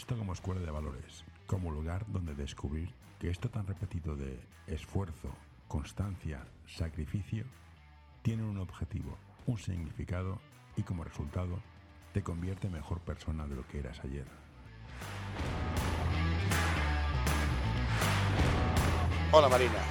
baloncesto 0.00 0.16
como 0.16 0.32
escuela 0.32 0.60
de 0.62 0.70
valores, 0.70 1.24
como 1.46 1.70
lugar 1.70 2.06
donde 2.08 2.34
descubrir 2.34 2.88
que 3.18 3.28
esto 3.28 3.50
tan 3.50 3.66
repetido 3.66 4.16
de 4.16 4.40
esfuerzo, 4.66 5.28
constancia, 5.68 6.42
sacrificio, 6.66 7.44
tiene 8.22 8.42
un 8.42 8.58
objetivo, 8.58 9.18
un 9.46 9.58
significado 9.58 10.38
y 10.76 10.84
como 10.84 11.04
resultado 11.04 11.60
te 12.14 12.22
convierte 12.22 12.68
en 12.68 12.74
mejor 12.74 13.00
persona 13.00 13.46
de 13.46 13.56
lo 13.56 13.66
que 13.66 13.80
eras 13.80 14.00
ayer. 14.02 14.26
Hola 19.32 19.48
Marina, 19.48 19.84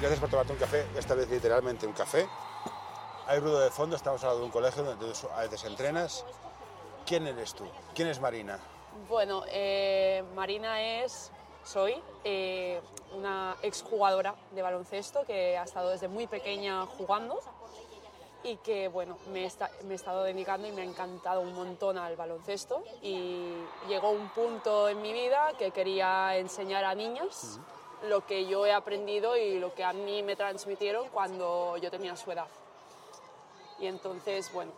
gracias 0.00 0.18
por 0.18 0.28
tomarte 0.28 0.52
un 0.54 0.58
café, 0.58 0.86
esta 0.96 1.14
vez 1.14 1.30
literalmente 1.30 1.86
un 1.86 1.92
café. 1.92 2.26
Hay 3.28 3.38
ruido 3.38 3.60
de 3.60 3.70
fondo, 3.70 3.94
estamos 3.94 4.22
al 4.24 4.30
lado 4.30 4.40
de 4.40 4.46
un 4.46 4.50
colegio 4.50 4.82
donde 4.82 5.06
a 5.06 5.40
veces 5.42 5.64
entrenas. 5.64 6.24
¿Quién 7.06 7.26
eres 7.26 7.54
tú? 7.54 7.64
¿Quién 7.94 8.08
es 8.08 8.20
Marina? 8.20 8.58
Bueno, 9.08 9.44
eh, 9.48 10.22
Marina 10.34 10.82
es, 11.02 11.30
soy 11.64 11.94
eh, 12.24 12.80
una 13.14 13.56
exjugadora 13.62 14.34
de 14.50 14.62
baloncesto 14.62 15.24
que 15.24 15.56
ha 15.56 15.64
estado 15.64 15.90
desde 15.90 16.08
muy 16.08 16.26
pequeña 16.26 16.84
jugando 16.86 17.40
y 18.44 18.56
que 18.56 18.88
bueno, 18.88 19.16
me, 19.32 19.44
he 19.44 19.94
estado 19.94 20.24
dedicando 20.24 20.68
y 20.68 20.72
me 20.72 20.82
ha 20.82 20.84
encantado 20.84 21.40
un 21.40 21.54
montón 21.54 21.96
al 21.96 22.16
baloncesto 22.16 22.82
y 23.00 23.52
llegó 23.88 24.10
un 24.10 24.28
punto 24.30 24.88
en 24.88 25.00
mi 25.00 25.12
vida 25.12 25.52
que 25.58 25.70
quería 25.70 26.36
enseñar 26.36 26.84
a 26.84 26.94
niños 26.94 27.58
lo 28.08 28.26
que 28.26 28.46
yo 28.46 28.66
he 28.66 28.72
aprendido 28.72 29.36
y 29.36 29.58
lo 29.58 29.72
que 29.74 29.84
a 29.84 29.92
mí 29.92 30.22
me 30.22 30.36
transmitieron 30.36 31.08
cuando 31.08 31.76
yo 31.78 31.90
tenía 31.90 32.16
su 32.16 32.30
edad. 32.32 32.48
Y 33.82 33.88
entonces, 33.88 34.52
bueno, 34.52 34.70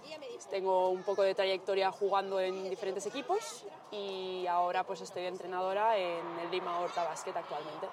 tengo 0.48 0.88
un 0.88 1.02
poco 1.02 1.20
de 1.20 1.34
trayectoria 1.34 1.92
jugando 1.92 2.40
en 2.40 2.70
diferentes 2.70 3.04
equipos 3.04 3.66
y 3.90 4.46
ahora 4.46 4.82
pues 4.84 5.02
estoy 5.02 5.26
entrenadora 5.26 5.98
en 5.98 6.38
el 6.38 6.50
Lima 6.50 6.80
Horta 6.80 7.04
Basket 7.04 7.36
actualmente. 7.36 7.86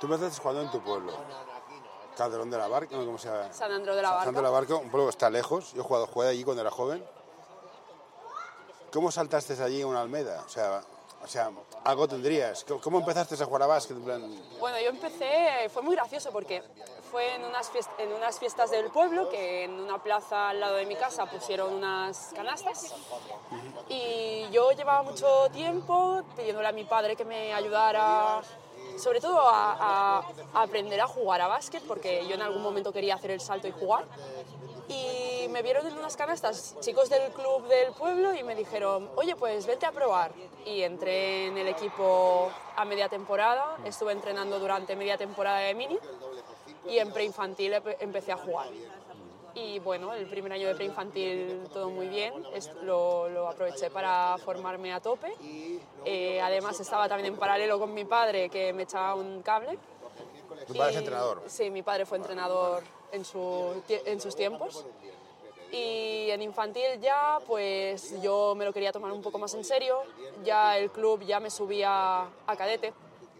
¿Tú 0.00 0.06
me 0.06 0.14
estás 0.14 0.38
jugando 0.38 0.62
en 0.62 0.70
tu 0.70 0.80
pueblo? 0.82 1.12
Calderón 2.16 2.48
de 2.48 2.58
la 2.58 2.68
Barca, 2.68 2.96
¿cómo 2.96 3.18
se 3.18 3.28
llama? 3.28 3.52
San 3.52 3.72
Andrés 3.72 3.96
de 3.96 4.02
la 4.02 4.10
Barca. 4.10 4.24
San 4.24 4.28
Andrés 4.28 4.42
de 4.42 4.42
la 4.42 4.50
Barca, 4.50 4.74
un 4.76 4.90
pueblo 4.90 5.06
que 5.08 5.10
está 5.10 5.30
lejos. 5.30 5.72
Yo 5.72 5.80
he 5.80 5.84
jugado, 5.84 6.06
jugué 6.06 6.28
allí 6.28 6.44
cuando 6.44 6.62
era 6.62 6.70
joven. 6.70 7.04
¿Cómo 8.92 9.10
saltaste 9.10 9.60
allí 9.60 9.80
en 9.80 9.88
una 9.88 10.00
Almeda? 10.00 10.44
O 10.46 10.48
sea, 10.48 10.84
o 11.22 11.26
sea, 11.26 11.50
algo 11.84 12.08
tendrías. 12.08 12.64
¿Cómo 12.82 12.98
empezaste 12.98 13.34
a 13.34 13.46
jugar 13.46 13.62
a 13.62 13.66
básquet? 13.66 13.96
Bueno, 13.98 14.80
yo 14.82 14.88
empecé, 14.88 15.68
fue 15.72 15.82
muy 15.82 15.94
gracioso 15.94 16.30
porque 16.30 16.62
fue 17.10 17.34
en 17.34 17.44
unas, 17.44 17.68
fiestas, 17.70 17.94
en 17.98 18.12
unas 18.12 18.38
fiestas 18.38 18.70
del 18.70 18.90
pueblo 18.90 19.28
que 19.28 19.64
en 19.64 19.72
una 19.72 20.02
plaza 20.02 20.50
al 20.50 20.60
lado 20.60 20.76
de 20.76 20.86
mi 20.86 20.96
casa 20.96 21.26
pusieron 21.26 21.74
unas 21.74 22.30
canastas 22.34 22.94
y 23.88 24.48
yo 24.50 24.70
llevaba 24.72 25.02
mucho 25.02 25.48
tiempo 25.52 26.22
pidiéndole 26.36 26.68
a 26.68 26.72
mi 26.72 26.84
padre 26.84 27.16
que 27.16 27.24
me 27.24 27.52
ayudara 27.52 28.42
sobre 28.96 29.20
todo 29.20 29.40
a, 29.40 30.20
a 30.52 30.62
aprender 30.62 31.00
a 31.00 31.06
jugar 31.08 31.40
a 31.40 31.48
básquet 31.48 31.82
porque 31.82 32.26
yo 32.28 32.34
en 32.34 32.42
algún 32.42 32.62
momento 32.62 32.92
quería 32.92 33.16
hacer 33.16 33.32
el 33.32 33.40
salto 33.40 33.66
y 33.66 33.72
jugar 33.72 34.04
y 34.88 35.29
me 35.50 35.62
vieron 35.62 35.86
en 35.86 35.98
unas 35.98 36.16
canastas 36.16 36.76
chicos 36.80 37.08
del 37.08 37.32
club 37.32 37.66
del 37.68 37.92
pueblo 37.92 38.34
y 38.34 38.42
me 38.42 38.54
dijeron, 38.54 39.10
oye, 39.16 39.36
pues 39.36 39.66
vete 39.66 39.86
a 39.86 39.92
probar. 39.92 40.32
Y 40.64 40.82
entré 40.82 41.46
en 41.46 41.58
el 41.58 41.68
equipo 41.68 42.50
a 42.76 42.84
media 42.84 43.08
temporada, 43.08 43.76
estuve 43.84 44.12
entrenando 44.12 44.58
durante 44.58 44.96
media 44.96 45.16
temporada 45.16 45.58
de 45.58 45.74
mini 45.74 45.98
y 46.88 46.98
en 46.98 47.12
preinfantil 47.12 47.74
empecé 48.00 48.32
a 48.32 48.36
jugar. 48.36 48.68
Y 49.54 49.80
bueno, 49.80 50.14
el 50.14 50.26
primer 50.28 50.52
año 50.52 50.68
de 50.68 50.74
preinfantil 50.76 51.68
todo 51.72 51.90
muy 51.90 52.08
bien, 52.08 52.32
lo, 52.82 53.28
lo 53.28 53.48
aproveché 53.48 53.90
para 53.90 54.36
formarme 54.38 54.92
a 54.92 55.00
tope. 55.00 55.32
Eh, 56.04 56.40
además 56.40 56.78
estaba 56.78 57.08
también 57.08 57.32
en 57.34 57.38
paralelo 57.38 57.78
con 57.78 57.92
mi 57.92 58.04
padre 58.04 58.48
que 58.48 58.72
me 58.72 58.84
echaba 58.84 59.16
un 59.16 59.42
cable. 59.42 59.76
¿Tu 60.66 60.74
padre 60.74 60.92
es 60.92 60.98
entrenador? 60.98 61.42
Sí, 61.46 61.68
mi 61.70 61.82
padre 61.82 62.06
fue 62.06 62.18
entrenador 62.18 62.84
en, 63.10 63.24
su, 63.24 63.82
en 63.88 64.20
sus 64.20 64.36
tiempos. 64.36 64.84
Y 65.72 66.30
en 66.30 66.42
infantil 66.42 67.00
ya, 67.00 67.38
pues 67.46 68.20
yo 68.20 68.54
me 68.56 68.64
lo 68.64 68.72
quería 68.72 68.92
tomar 68.92 69.12
un 69.12 69.22
poco 69.22 69.38
más 69.38 69.54
en 69.54 69.64
serio. 69.64 70.02
Ya 70.42 70.76
el 70.76 70.90
club 70.90 71.22
ya 71.22 71.38
me 71.38 71.50
subía 71.50 72.22
a 72.22 72.56
cadete 72.56 72.92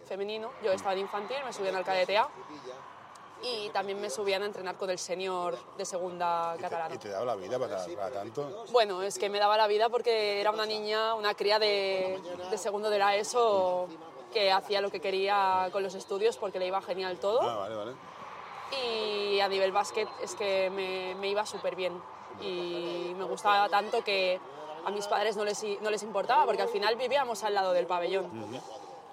femenino. 0.07 0.51
Yo 0.63 0.71
estaba 0.71 0.93
en 0.93 0.99
infantil, 0.99 1.37
me 1.45 1.51
subían 1.51 1.75
al 1.75 1.83
cadete 1.83 2.17
A. 2.17 2.27
Y 3.43 3.69
también 3.69 3.99
me 3.99 4.09
subían 4.09 4.43
a 4.43 4.45
entrenar 4.45 4.77
con 4.77 4.89
el 4.91 4.99
senior 4.99 5.57
de 5.75 5.83
segunda 5.83 6.55
catalana. 6.61 6.93
¿Y 6.93 6.99
te 6.99 7.09
daba 7.09 7.25
la 7.25 7.35
vida 7.35 7.57
para, 7.57 7.83
tanto? 8.11 8.65
Bueno, 8.71 9.01
es 9.01 9.17
que 9.17 9.29
me 9.29 9.39
daba 9.39 9.57
la 9.57 9.67
vida 9.67 9.89
porque 9.89 10.39
era 10.39 10.51
una 10.51 10.65
niña, 10.65 11.15
una 11.15 11.33
cría 11.33 11.57
de, 11.57 12.21
de 12.51 12.57
segundo 12.57 12.89
de 12.89 12.99
la 12.99 13.15
ESO 13.15 13.87
que 14.31 14.51
hacía 14.51 14.79
lo 14.79 14.91
que 14.91 15.01
quería 15.01 15.69
con 15.71 15.81
los 15.81 15.95
estudios 15.95 16.37
porque 16.37 16.59
le 16.59 16.67
iba 16.67 16.81
genial 16.81 17.17
todo. 17.19 17.41
Ah, 17.41 17.55
vale, 17.57 17.75
vale 17.75 17.93
y 18.71 19.39
a 19.39 19.47
nivel 19.47 19.71
básquet 19.71 20.07
es 20.21 20.35
que 20.35 20.69
me, 20.69 21.15
me 21.15 21.29
iba 21.29 21.45
súper 21.45 21.75
bien 21.75 21.93
y 22.41 23.13
me 23.17 23.23
gustaba 23.25 23.69
tanto 23.69 24.03
que 24.03 24.39
a 24.85 24.91
mis 24.91 25.05
padres 25.07 25.35
no 25.37 25.45
les, 25.45 25.63
no 25.81 25.89
les 25.89 26.03
importaba 26.03 26.45
porque 26.45 26.61
al 26.61 26.69
final 26.69 26.95
vivíamos 26.95 27.43
al 27.43 27.53
lado 27.53 27.73
del 27.73 27.85
pabellón. 27.85 28.29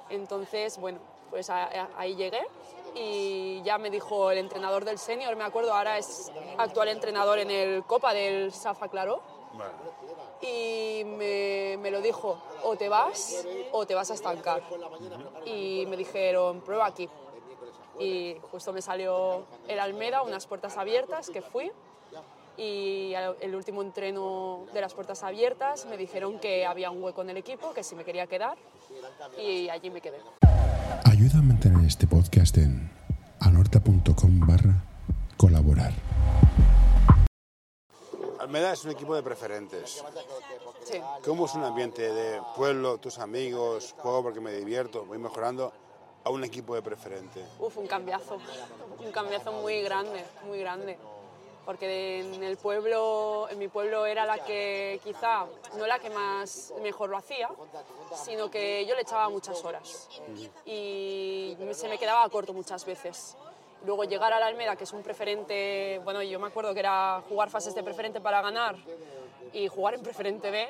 Entonces, 0.08 0.78
bueno, 0.78 0.98
pues 1.30 1.50
ahí 1.50 2.14
llegué 2.16 2.46
y 2.94 3.62
ya 3.62 3.78
me 3.78 3.90
dijo 3.90 4.30
el 4.30 4.38
entrenador 4.38 4.84
del 4.84 4.98
senior, 4.98 5.36
me 5.36 5.44
acuerdo, 5.44 5.74
ahora 5.74 5.98
es 5.98 6.32
actual 6.56 6.88
entrenador 6.88 7.38
en 7.38 7.50
el 7.50 7.84
Copa 7.84 8.14
del 8.14 8.52
Safa 8.52 8.88
Claro. 8.88 9.20
Y 10.40 11.02
me, 11.04 11.76
me, 11.78 11.90
lo 11.90 12.00
dijo, 12.00 12.38
o 12.62 12.76
te 12.76 12.88
vas 12.88 13.44
o 13.72 13.86
te 13.86 13.94
vas 13.94 14.10
a 14.10 14.14
estancar. 14.14 14.62
Y 15.44 15.84
me 15.86 15.96
dijeron, 15.96 16.60
prueba 16.60 16.86
aquí 16.86 17.08
y 17.98 18.36
justo 18.50 18.72
me 18.72 18.82
salió 18.82 19.44
el 19.66 19.80
Almeda, 19.80 20.22
unas 20.22 20.46
puertas 20.46 20.76
abiertas, 20.76 21.30
que 21.30 21.42
fui 21.42 21.72
y 22.58 23.14
el 23.40 23.54
último 23.54 23.82
entreno 23.82 24.66
de 24.74 24.80
las 24.80 24.92
puertas 24.92 25.22
abiertas 25.22 25.86
me 25.86 25.96
dijeron 25.96 26.40
que 26.40 26.66
había 26.66 26.90
un 26.90 27.02
hueco 27.02 27.22
en 27.22 27.30
el 27.30 27.36
equipo, 27.36 27.72
que 27.72 27.84
si 27.84 27.94
me 27.94 28.04
quería 28.04 28.26
quedar 28.26 28.58
y 29.38 29.68
allí 29.68 29.90
me 29.90 30.00
quedé. 30.00 30.18
Ayuda 31.04 31.38
a 31.38 31.42
mantener 31.42 31.86
este 31.86 32.06
podcast 32.06 32.58
en 32.58 32.90
anorta.com 33.40 34.40
barra 34.40 34.84
colaborar. 35.36 35.92
Almeda 38.40 38.72
es 38.72 38.84
un 38.84 38.90
equipo 38.90 39.14
de 39.14 39.22
preferentes. 39.22 40.02
Sí. 40.84 41.00
¿Cómo 41.24 41.46
es 41.46 41.54
un 41.54 41.64
ambiente 41.64 42.12
de 42.12 42.40
pueblo, 42.56 42.98
tus 42.98 43.18
amigos, 43.18 43.94
juego 43.98 44.24
porque 44.24 44.40
me 44.40 44.52
divierto, 44.52 45.04
voy 45.04 45.18
mejorando? 45.18 45.72
a 46.24 46.30
un 46.30 46.44
equipo 46.44 46.74
de 46.74 46.82
preferente? 46.82 47.42
Uf, 47.58 47.78
un 47.78 47.86
cambiazo, 47.86 48.38
un 48.98 49.12
cambiazo 49.12 49.52
muy 49.52 49.80
grande, 49.80 50.24
muy 50.46 50.58
grande. 50.58 50.98
Porque 51.68 52.20
en 52.20 52.42
el 52.42 52.56
pueblo, 52.56 53.46
en 53.50 53.58
mi 53.58 53.68
pueblo 53.68 54.06
era 54.06 54.24
la 54.24 54.38
que 54.38 54.98
quizá, 55.04 55.44
no 55.76 55.86
la 55.86 55.98
que 55.98 56.08
más 56.08 56.72
mejor 56.80 57.10
lo 57.10 57.18
hacía, 57.18 57.50
sino 58.14 58.50
que 58.50 58.86
yo 58.86 58.94
le 58.94 59.02
echaba 59.02 59.28
muchas 59.28 59.62
horas 59.66 60.08
y 60.64 61.54
se 61.72 61.90
me 61.90 61.98
quedaba 61.98 62.26
corto 62.30 62.54
muchas 62.54 62.86
veces. 62.86 63.36
Luego 63.84 64.04
llegar 64.04 64.32
a 64.32 64.40
la 64.40 64.46
Almeda, 64.46 64.76
que 64.76 64.84
es 64.84 64.92
un 64.94 65.02
preferente, 65.02 66.00
bueno, 66.04 66.22
yo 66.22 66.40
me 66.40 66.46
acuerdo 66.46 66.72
que 66.72 66.80
era 66.80 67.22
jugar 67.28 67.50
fases 67.50 67.74
de 67.74 67.82
preferente 67.82 68.18
para 68.18 68.40
ganar 68.40 68.74
y 69.52 69.68
jugar 69.68 69.92
en 69.92 70.02
preferente 70.02 70.50
B 70.50 70.68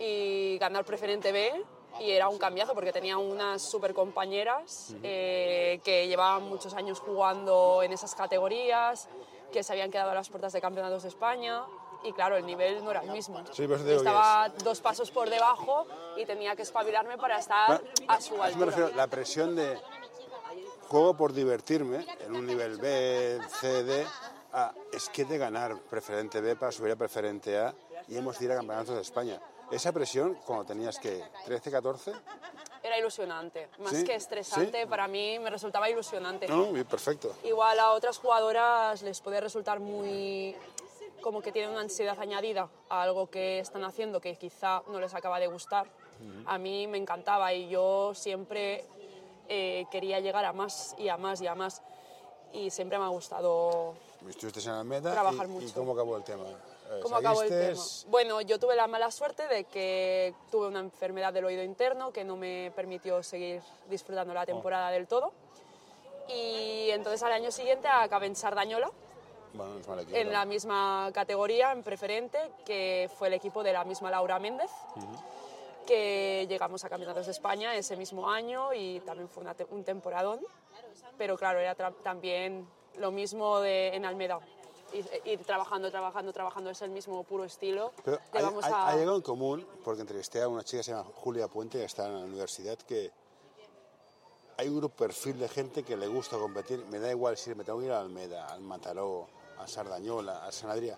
y 0.00 0.58
ganar 0.58 0.84
preferente 0.84 1.30
B 1.30 1.52
y 2.00 2.10
era 2.10 2.28
un 2.28 2.38
cambiazo 2.38 2.74
porque 2.74 2.92
tenía 2.92 3.18
unas 3.18 3.62
super 3.62 3.94
compañeras 3.94 4.94
eh, 5.02 5.80
que 5.84 6.06
llevaban 6.08 6.48
muchos 6.48 6.74
años 6.74 7.00
jugando 7.00 7.82
en 7.82 7.92
esas 7.92 8.14
categorías, 8.14 9.08
que 9.52 9.62
se 9.62 9.72
habían 9.72 9.90
quedado 9.90 10.10
a 10.10 10.14
las 10.14 10.28
puertas 10.28 10.52
de 10.52 10.60
campeonatos 10.60 11.02
de 11.04 11.08
España 11.08 11.62
y 12.02 12.12
claro, 12.12 12.36
el 12.36 12.44
nivel 12.44 12.84
no 12.84 12.90
era 12.90 13.02
el 13.02 13.10
mismo. 13.10 13.40
Estaba 13.40 14.50
dos 14.62 14.80
pasos 14.80 15.10
por 15.10 15.30
debajo 15.30 15.86
y 16.16 16.26
tenía 16.26 16.54
que 16.54 16.62
espabilarme 16.62 17.16
para 17.16 17.38
estar 17.38 17.82
a 18.08 18.20
su 18.20 18.40
altura. 18.42 18.66
Me 18.66 18.66
refiero, 18.66 18.90
la 18.94 19.06
presión 19.06 19.56
de 19.56 19.78
juego 20.88 21.16
por 21.16 21.32
divertirme 21.32 22.04
en 22.20 22.36
un 22.36 22.46
nivel 22.46 22.76
B, 22.76 23.40
C, 23.60 23.84
D, 23.84 24.06
es 24.92 25.08
que 25.08 25.24
de 25.24 25.38
ganar 25.38 25.78
preferente 25.78 26.40
B 26.40 26.56
para 26.56 26.70
subir 26.70 26.92
a 26.92 26.96
preferente 26.96 27.58
A 27.58 27.74
y 28.06 28.16
hemos 28.16 28.38
de 28.38 28.44
ir 28.44 28.52
a 28.52 28.56
campeonatos 28.56 28.94
de 28.96 29.00
España. 29.00 29.40
Esa 29.74 29.92
presión, 29.92 30.38
cuando 30.46 30.64
tenías 30.64 30.98
que 30.98 31.22
13, 31.44 31.70
14... 31.70 32.12
Era 32.82 32.98
ilusionante, 32.98 33.68
más 33.78 34.04
que 34.04 34.14
estresante, 34.14 34.86
para 34.86 35.08
mí 35.08 35.38
me 35.38 35.48
resultaba 35.48 35.88
ilusionante. 35.88 36.46
No, 36.46 36.70
perfecto. 36.84 37.34
Igual 37.42 37.80
a 37.80 37.92
otras 37.92 38.18
jugadoras 38.18 39.02
les 39.02 39.20
puede 39.20 39.40
resultar 39.40 39.80
muy 39.80 40.54
como 41.22 41.40
que 41.40 41.50
tienen 41.50 41.70
una 41.70 41.80
ansiedad 41.80 42.20
añadida 42.20 42.68
a 42.90 43.02
algo 43.02 43.30
que 43.30 43.58
están 43.58 43.82
haciendo 43.84 44.20
que 44.20 44.36
quizá 44.36 44.82
no 44.88 45.00
les 45.00 45.14
acaba 45.14 45.40
de 45.40 45.46
gustar. 45.46 45.86
A 46.44 46.58
mí 46.58 46.86
me 46.86 46.98
encantaba 46.98 47.52
y 47.54 47.68
yo 47.68 48.12
siempre 48.14 48.84
eh, 49.48 49.86
quería 49.90 50.20
llegar 50.20 50.44
a 50.44 50.52
más 50.52 50.94
y 50.98 51.08
a 51.08 51.16
más 51.16 51.40
y 51.40 51.46
a 51.46 51.54
más. 51.54 51.82
Y 52.52 52.70
siempre 52.70 52.98
me 52.98 53.04
ha 53.04 53.08
gustado 53.08 53.94
Estuviste 54.28 54.60
en 54.60 54.70
Almeda 54.70 55.12
trabajar 55.12 55.48
mucho. 55.48 55.66
¿Y 55.66 55.70
cómo 55.72 55.92
acabó 55.92 56.16
el 56.16 56.24
tema? 56.24 56.44
¿Cómo 57.02 57.16
acabó 57.16 57.42
el 57.42 57.48
tema? 57.48 57.82
Bueno, 58.08 58.40
yo 58.40 58.58
tuve 58.58 58.76
la 58.76 58.86
mala 58.86 59.10
suerte 59.10 59.46
de 59.48 59.64
que 59.64 60.34
tuve 60.50 60.68
una 60.68 60.80
enfermedad 60.80 61.32
del 61.32 61.44
oído 61.44 61.62
interno 61.62 62.12
que 62.12 62.24
no 62.24 62.36
me 62.36 62.72
permitió 62.74 63.22
seguir 63.22 63.62
disfrutando 63.88 64.32
Oh. 64.32 64.34
la 64.34 64.46
temporada 64.46 64.90
del 64.90 65.06
todo. 65.06 65.32
Y 66.28 66.88
entonces 66.90 67.22
al 67.22 67.32
año 67.32 67.50
siguiente 67.50 67.86
acabé 67.88 68.26
en 68.26 68.36
Sardañola, 68.36 68.90
Bueno, 69.52 69.74
en 70.12 70.32
la 70.32 70.44
misma 70.46 71.10
categoría, 71.12 71.70
en 71.72 71.82
preferente, 71.82 72.38
que 72.64 73.10
fue 73.18 73.28
el 73.28 73.34
equipo 73.34 73.62
de 73.62 73.72
la 73.72 73.84
misma 73.84 74.10
Laura 74.10 74.38
Méndez, 74.38 74.70
que 75.86 76.46
llegamos 76.48 76.82
a 76.84 76.88
Campeonatos 76.88 77.26
de 77.26 77.32
España 77.32 77.74
ese 77.76 77.96
mismo 77.96 78.30
año 78.30 78.72
y 78.72 79.00
también 79.00 79.28
fue 79.28 79.44
te- 79.54 79.66
un 79.70 79.84
temporadón. 79.84 80.40
Pero 81.18 81.36
claro, 81.36 81.58
era 81.60 81.74
también 82.02 82.66
lo 82.96 83.10
mismo 83.10 83.60
de, 83.60 83.88
en 83.94 84.04
Almeda. 84.06 84.40
Ir, 84.94 85.10
ir 85.24 85.44
trabajando, 85.44 85.90
trabajando, 85.90 86.32
trabajando, 86.32 86.70
es 86.70 86.80
el 86.82 86.90
mismo 86.90 87.22
puro 87.24 87.44
estilo. 87.44 87.92
Pero 88.04 88.18
hay, 88.32 88.42
vamos 88.42 88.64
a- 88.64 88.88
hay 88.88 89.00
algo 89.02 89.16
en 89.16 89.22
común, 89.22 89.66
porque 89.84 90.00
entrevisté 90.02 90.40
a 90.40 90.48
una 90.48 90.62
chica 90.62 90.78
que 90.78 90.84
se 90.84 90.92
llama 90.92 91.10
Julia 91.16 91.48
Puente, 91.48 91.78
que 91.78 91.84
está 91.84 92.06
en 92.06 92.14
la 92.20 92.24
universidad, 92.24 92.78
que 92.78 93.10
hay 94.56 94.68
un 94.68 94.76
grupo 94.78 94.94
perfil 94.96 95.38
de 95.38 95.48
gente 95.48 95.82
que 95.82 95.96
le 95.96 96.06
gusta 96.06 96.38
competir. 96.38 96.84
Me 96.86 97.00
da 97.00 97.10
igual 97.10 97.36
si 97.36 97.54
me 97.54 97.64
tengo 97.64 97.80
que 97.80 97.86
ir 97.86 97.92
a 97.92 98.00
Almeda, 98.00 98.46
al 98.46 98.60
Mataró, 98.60 99.26
a 99.58 99.66
Sardañola, 99.66 100.46
a 100.46 100.52
San 100.52 100.70
Adrià. 100.70 100.96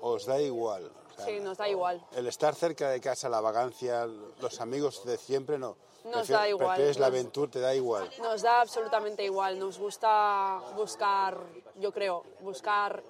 Os 0.00 0.26
da 0.26 0.40
igual. 0.40 0.90
O 1.10 1.14
sea, 1.16 1.24
Sí, 1.26 1.38
nos 1.40 1.56
da 1.56 1.68
igual. 1.68 2.04
El 2.12 2.26
estar 2.26 2.54
cerca 2.54 2.90
de 2.90 3.00
casa, 3.00 3.28
la 3.28 3.40
vagancia, 3.40 4.06
los 4.06 4.60
amigos 4.60 5.04
de 5.04 5.16
siempre, 5.16 5.56
no. 5.58 5.76
Nos 6.04 6.28
da 6.28 6.48
igual, 6.48 6.68
Prefieres 6.76 6.98
la 6.98 7.06
aventura, 7.06 7.50
te 7.50 7.60
da 7.60 7.74
igual. 7.74 8.08
Nos 8.20 8.42
da 8.42 8.60
absolutamente 8.60 9.24
igual. 9.24 9.58
Nos 9.58 9.78
gusta 9.78 10.60
buscar, 10.76 11.40
yo 11.76 11.90
creo, 11.92 12.22
buscar 12.40 13.02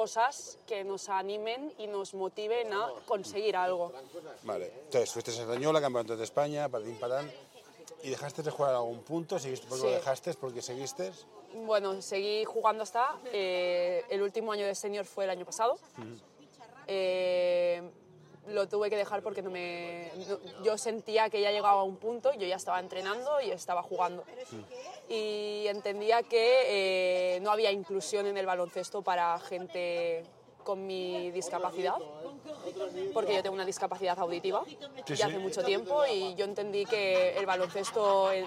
cosas 0.00 0.58
que 0.66 0.84
nos 0.84 1.08
animen 1.08 1.72
y 1.78 1.86
nos 1.86 2.12
motiven 2.12 2.70
a 2.74 2.92
conseguir 3.06 3.56
algo. 3.56 3.90
Vale. 4.42 4.66
Entonces, 4.84 5.10
fuiste 5.10 5.30
a 5.30 5.34
Sardañola, 5.34 5.80
campeonato 5.80 6.18
de 6.18 6.24
España, 6.24 6.68
patín 6.68 6.98
patán. 6.98 7.32
¿Y 8.02 8.10
dejaste 8.10 8.42
de 8.42 8.50
jugar 8.50 8.74
a 8.74 8.76
algún 8.76 9.02
punto? 9.02 9.38
¿Seguiste 9.38 9.66
por 9.66 9.78
qué 9.78 9.84
Sí. 9.84 9.88
lo 9.90 9.94
dejaste? 9.94 10.34
¿Por 10.34 10.52
qué 10.52 10.60
seguiste? 10.60 11.12
Bueno, 11.64 12.02
seguí 12.02 12.44
jugando 12.44 12.82
hasta 12.82 13.18
eh, 13.32 14.04
el 14.10 14.20
último 14.20 14.52
año 14.52 14.66
de 14.66 14.74
senior 14.74 15.06
fue 15.06 15.24
el 15.24 15.30
año 15.30 15.46
pasado. 15.46 15.78
Eh, 16.86 17.82
lo 18.48 18.68
tuve 18.68 18.90
que 18.90 18.96
dejar 18.96 19.22
porque 19.22 19.42
no 19.42 19.50
me, 19.50 20.10
yo 20.64 20.78
sentía 20.78 21.28
que 21.30 21.40
ya 21.40 21.50
llegaba 21.50 21.80
a 21.80 21.84
un 21.84 21.96
punto, 21.96 22.32
yo 22.34 22.46
ya 22.46 22.56
estaba 22.56 22.80
entrenando 22.80 23.40
y 23.40 23.50
estaba 23.50 23.82
jugando. 23.82 24.24
Y 25.08 25.64
entendía 25.68 26.22
que 26.22 27.36
eh, 27.36 27.40
no 27.40 27.50
había 27.50 27.70
inclusión 27.70 28.26
en 28.26 28.36
el 28.36 28.46
baloncesto 28.46 29.02
para 29.02 29.38
gente 29.40 30.24
con 30.66 30.84
mi 30.84 31.30
discapacidad, 31.30 31.94
porque 33.14 33.34
yo 33.36 33.42
tengo 33.42 33.54
una 33.54 33.64
discapacidad 33.64 34.18
auditiva 34.18 34.64
Sí, 35.06 35.22
hace 35.22 35.38
mucho 35.38 35.62
tiempo 35.62 36.04
y 36.06 36.34
yo 36.34 36.44
entendí 36.44 36.84
que 36.84 37.38
el 37.38 37.46
baloncesto 37.46 38.32
en, 38.32 38.46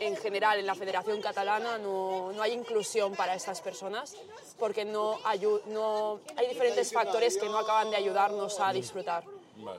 en 0.00 0.16
general 0.16 0.58
en 0.58 0.66
la 0.66 0.74
Federación 0.74 1.22
Catalana 1.22 1.78
no, 1.78 2.30
no 2.32 2.42
hay 2.42 2.52
inclusión 2.52 3.14
para 3.16 3.34
estas 3.34 3.62
personas 3.62 4.14
porque 4.58 4.84
no, 4.84 5.18
ayu- 5.20 5.62
no 5.68 6.20
hay 6.36 6.46
diferentes 6.48 6.92
factores 6.92 7.38
que 7.38 7.46
no 7.48 7.56
acaban 7.58 7.88
de 7.90 7.96
ayudarnos 7.96 8.60
a 8.60 8.72
disfrutar. 8.74 9.24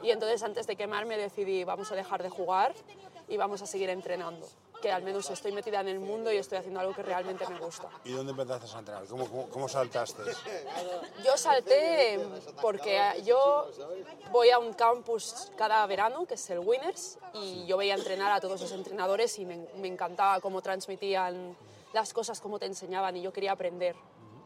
Y 0.02 0.10
entonces 0.10 0.42
antes 0.42 0.66
de 0.66 0.76
quemarme 0.76 1.16
decidí 1.18 1.64
vamos 1.64 1.92
a 1.92 1.96
dejar 1.96 2.24
de 2.24 2.32
jugar 2.32 2.74
y 3.30 3.38
vamos 3.38 3.62
a 3.62 3.68
seguir 3.68 3.90
entrenando, 3.92 4.48
que 4.82 4.92
al 4.92 5.04
menos 5.04 5.30
estoy 5.30 5.52
metida 5.52 5.82
en 5.82 5.88
el 5.88 6.00
mundo 6.00 6.32
y 6.32 6.38
estoy 6.38 6.58
haciendo 6.58 6.80
algo 6.80 6.94
que 6.94 7.04
realmente 7.04 7.48
me 7.48 7.60
gusta. 7.60 7.90
¿Y 8.04 8.12
dónde 8.12 8.32
empezaste 8.32 8.76
a 8.76 8.80
entrenar? 8.80 9.06
¿Cómo, 9.08 9.28
cómo, 9.28 9.50
cómo 9.50 9.70
saltaste? 9.70 10.22
Yo 11.24 11.38
salté 11.38 12.20
porque 12.62 13.00
yo 13.24 13.68
voy 14.32 14.50
a 14.50 14.60
un 14.60 14.74
campus 14.74 15.52
cada 15.58 15.86
verano, 15.88 16.26
que 16.26 16.36
es 16.36 16.50
el 16.50 16.60
Winners, 16.60 17.18
y 17.34 17.66
yo 17.66 17.78
veía 17.78 17.96
entrenar 17.96 18.32
a 18.32 18.40
todos 18.40 18.62
los 18.62 18.72
entrenadores 18.72 19.38
y 19.40 19.46
me, 19.46 19.68
me 19.78 19.88
encantaba 19.88 20.40
cómo 20.40 20.62
transmitían 20.62 21.56
las 21.94 22.14
cosas, 22.14 22.40
cómo 22.42 22.60
te 22.60 22.66
enseñaban, 22.66 23.16
y 23.18 23.22
yo 23.22 23.34
quería 23.34 23.54
aprender 23.54 23.96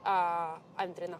a, 0.03 0.59
a 0.77 0.83
entrenar. 0.83 1.19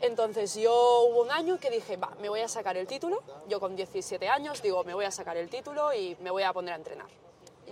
Entonces 0.00 0.56
yo 0.56 1.04
hubo 1.08 1.22
un 1.22 1.30
año 1.30 1.58
que 1.60 1.70
dije, 1.70 1.96
va, 1.96 2.10
me 2.20 2.28
voy 2.28 2.40
a 2.40 2.48
sacar 2.48 2.76
el 2.76 2.88
título. 2.88 3.22
Yo 3.48 3.60
con 3.60 3.76
17 3.76 4.28
años 4.28 4.60
digo, 4.60 4.82
me 4.82 4.94
voy 4.94 5.04
a 5.04 5.12
sacar 5.12 5.36
el 5.36 5.48
título 5.48 5.94
y 5.94 6.16
me 6.20 6.32
voy 6.32 6.42
a 6.42 6.52
poner 6.52 6.74
a 6.74 6.76
entrenar. 6.76 7.06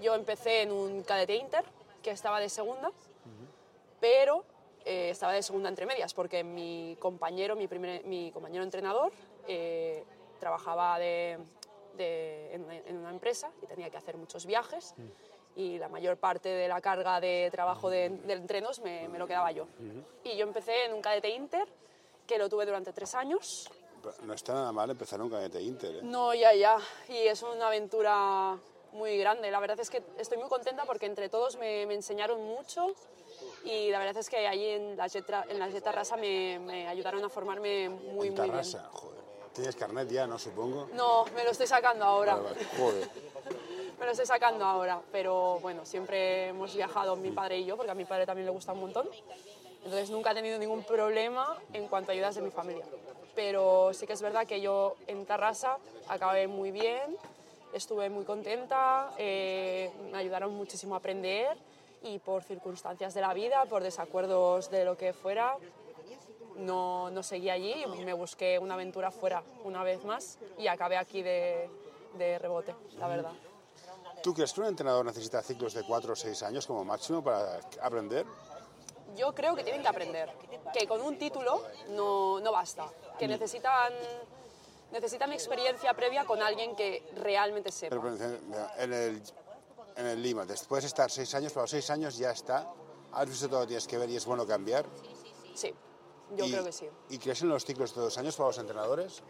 Yo 0.00 0.14
empecé 0.14 0.62
en 0.62 0.72
un 0.72 1.02
cadete 1.02 1.34
inter, 1.36 1.64
que 2.02 2.10
estaba 2.10 2.40
de 2.40 2.48
segunda, 2.48 2.90
pero 4.00 4.44
eh, 4.84 5.10
estaba 5.10 5.32
de 5.32 5.42
segunda 5.42 5.68
entre 5.68 5.84
medias, 5.86 6.14
porque 6.14 6.42
mi 6.42 6.96
compañero, 6.98 7.54
mi, 7.56 7.68
primer, 7.68 8.04
mi 8.04 8.30
compañero 8.32 8.64
entrenador, 8.64 9.12
eh, 9.46 10.04
trabajaba 10.38 10.98
de, 10.98 11.38
de- 11.96 12.54
en, 12.54 12.64
una, 12.64 12.76
en 12.76 12.96
una 12.96 13.10
empresa 13.10 13.50
y 13.62 13.66
tenía 13.66 13.90
que 13.90 13.98
hacer 13.98 14.16
muchos 14.16 14.46
viajes 14.46 14.94
y 15.56 15.76
la 15.78 15.88
mayor 15.88 16.16
parte 16.16 16.48
de 16.48 16.68
la 16.68 16.80
carga 16.80 17.20
de 17.20 17.48
trabajo 17.52 17.90
de, 17.90 18.08
de 18.08 18.32
entrenos 18.32 18.80
me, 18.80 19.08
me 19.08 19.18
lo 19.18 19.26
quedaba 19.26 19.52
yo. 19.52 19.66
Y 20.24 20.36
yo 20.36 20.44
empecé 20.46 20.86
en 20.86 20.94
un 20.94 21.02
cadete 21.02 21.28
inter, 21.28 21.66
que 22.26 22.38
lo 22.38 22.48
tuve 22.48 22.64
durante 22.64 22.92
tres 22.92 23.14
años. 23.14 23.68
No 24.22 24.32
está 24.32 24.54
nada 24.54 24.72
mal 24.72 24.88
empezar 24.88 25.18
en 25.18 25.24
un 25.24 25.30
cadete 25.30 25.60
Inter, 25.60 25.96
¿eh? 25.96 26.00
No, 26.02 26.32
ya, 26.32 26.54
ya. 26.54 26.78
Y 27.08 27.16
es 27.18 27.42
una 27.42 27.66
aventura 27.66 28.56
muy 28.92 29.18
grande. 29.18 29.50
La 29.50 29.60
verdad 29.60 29.78
es 29.80 29.90
que 29.90 30.02
estoy 30.18 30.38
muy 30.38 30.48
contenta 30.48 30.84
porque 30.84 31.06
entre 31.06 31.28
todos 31.28 31.56
me, 31.56 31.86
me 31.86 31.94
enseñaron 31.94 32.42
mucho 32.44 32.94
y 33.64 33.90
la 33.90 33.98
verdad 33.98 34.16
es 34.16 34.28
que 34.28 34.46
allí 34.46 34.66
en 34.66 34.96
la 34.96 35.08
Jetra, 35.08 35.44
en 35.48 35.58
la 35.58 35.70
Jetta 35.70 35.92
Rasa 35.92 36.16
me, 36.16 36.58
me 36.58 36.88
ayudaron 36.88 37.24
a 37.24 37.28
formarme 37.28 37.88
muy, 37.88 38.28
En 38.28 38.34
muy 38.34 38.50
bien. 38.50 38.62
Joder. 38.92 39.20
Tienes 39.52 39.76
carnet 39.76 40.08
ya, 40.08 40.26
¿no? 40.26 40.38
Supongo. 40.38 40.88
No, 40.94 41.24
me 41.34 41.44
lo 41.44 41.50
estoy 41.50 41.66
sacando 41.66 42.04
ahora. 42.04 42.36
Vale, 42.36 42.48
vale. 42.50 42.64
Joder. 42.78 43.10
Me 43.98 44.06
lo 44.06 44.12
estoy 44.12 44.24
sacando 44.24 44.64
ahora, 44.64 44.98
pero 45.12 45.58
bueno, 45.60 45.84
siempre 45.84 46.46
hemos 46.46 46.74
viajado 46.74 47.16
mi 47.16 47.32
padre 47.32 47.58
y 47.58 47.66
yo, 47.66 47.76
porque 47.76 47.90
a 47.90 47.94
mi 47.94 48.06
padre 48.06 48.24
también 48.24 48.46
le 48.46 48.50
gusta 48.50 48.72
un 48.72 48.80
montón. 48.80 49.06
Entonces 49.84 50.08
nunca 50.08 50.30
he 50.30 50.34
tenido 50.34 50.58
ningún 50.58 50.84
problema 50.84 51.58
en 51.74 51.86
cuanto 51.86 52.10
a 52.10 52.14
ayudas 52.14 52.34
de 52.34 52.40
mi 52.40 52.50
familia. 52.50 52.86
Pero 53.34 53.92
sí 53.92 54.06
que 54.06 54.14
es 54.14 54.22
verdad 54.22 54.46
que 54.46 54.62
yo 54.62 54.96
en 55.06 55.26
Tarrasa 55.26 55.76
acabé 56.08 56.48
muy 56.48 56.70
bien, 56.70 57.18
estuve 57.72 58.10
muy 58.10 58.24
contenta, 58.24 59.10
eh, 59.18 59.90
me 60.10 60.18
ayudaron 60.18 60.54
muchísimo 60.54 60.94
a 60.94 60.98
aprender 60.98 61.56
y 62.02 62.18
por 62.18 62.42
circunstancias 62.42 63.14
de 63.14 63.20
la 63.20 63.34
vida, 63.34 63.64
por 63.66 63.82
desacuerdos 63.82 64.70
de 64.70 64.84
lo 64.84 64.96
que 64.96 65.12
fuera, 65.12 65.56
no, 66.56 67.10
no 67.10 67.22
seguí 67.22 67.50
allí 67.50 67.84
y 67.98 68.04
me 68.04 68.12
busqué 68.12 68.58
una 68.58 68.74
aventura 68.74 69.10
fuera 69.10 69.42
una 69.64 69.82
vez 69.82 70.04
más 70.04 70.38
y 70.58 70.66
acabé 70.66 70.96
aquí 70.96 71.22
de, 71.22 71.68
de 72.16 72.38
rebote, 72.38 72.74
la 72.98 73.08
verdad. 73.08 73.32
¿Tú 74.22 74.34
crees 74.34 74.52
que 74.52 74.60
un 74.60 74.66
entrenador 74.66 75.04
necesita 75.04 75.42
ciclos 75.42 75.72
de 75.72 75.82
4 75.82 76.12
o 76.12 76.16
6 76.16 76.42
años 76.42 76.66
como 76.66 76.84
máximo 76.84 77.24
para 77.24 77.58
aprender? 77.80 78.26
Yo 79.16 79.34
creo 79.34 79.56
que 79.56 79.64
tienen 79.64 79.82
que 79.82 79.88
aprender, 79.88 80.30
que 80.72 80.86
con 80.86 81.00
un 81.00 81.18
título 81.18 81.62
no, 81.90 82.38
no 82.40 82.52
basta, 82.52 82.86
que 83.18 83.26
necesitan, 83.26 83.92
necesitan 84.92 85.32
experiencia 85.32 85.94
previa 85.94 86.24
con 86.24 86.42
alguien 86.42 86.74
que 86.76 87.08
realmente 87.16 87.70
sepa. 87.72 87.96
Pero 87.96 88.08
en 88.78 88.92
el, 88.92 89.22
en 89.96 90.06
el 90.06 90.22
Lima, 90.22 90.46
puedes 90.68 90.84
estar 90.84 91.10
6 91.10 91.34
años, 91.34 91.52
pero 91.52 91.60
a 91.60 91.64
los 91.64 91.70
6 91.70 91.90
años 91.90 92.16
ya 92.18 92.30
está. 92.30 92.72
Has 93.12 93.28
visto 93.28 93.48
todo 93.48 93.60
lo 93.60 93.64
que 93.66 93.68
tienes 93.68 93.86
que 93.86 93.98
ver 93.98 94.08
y 94.10 94.16
es 94.16 94.24
bueno 94.26 94.46
cambiar. 94.46 94.86
Sí, 95.54 95.74
yo 96.36 96.44
Y- 96.44 96.52
creo 96.52 96.64
que 96.64 96.72
sí. 96.72 96.88
¿Y 97.08 97.18
crees 97.18 97.42
en 97.42 97.48
los 97.48 97.64
ciclos 97.64 97.94
de 97.94 98.00
dos 98.00 98.16
años 98.18 98.36
para 98.36 98.48
los 98.48 98.58
entrenadores? 98.58 99.22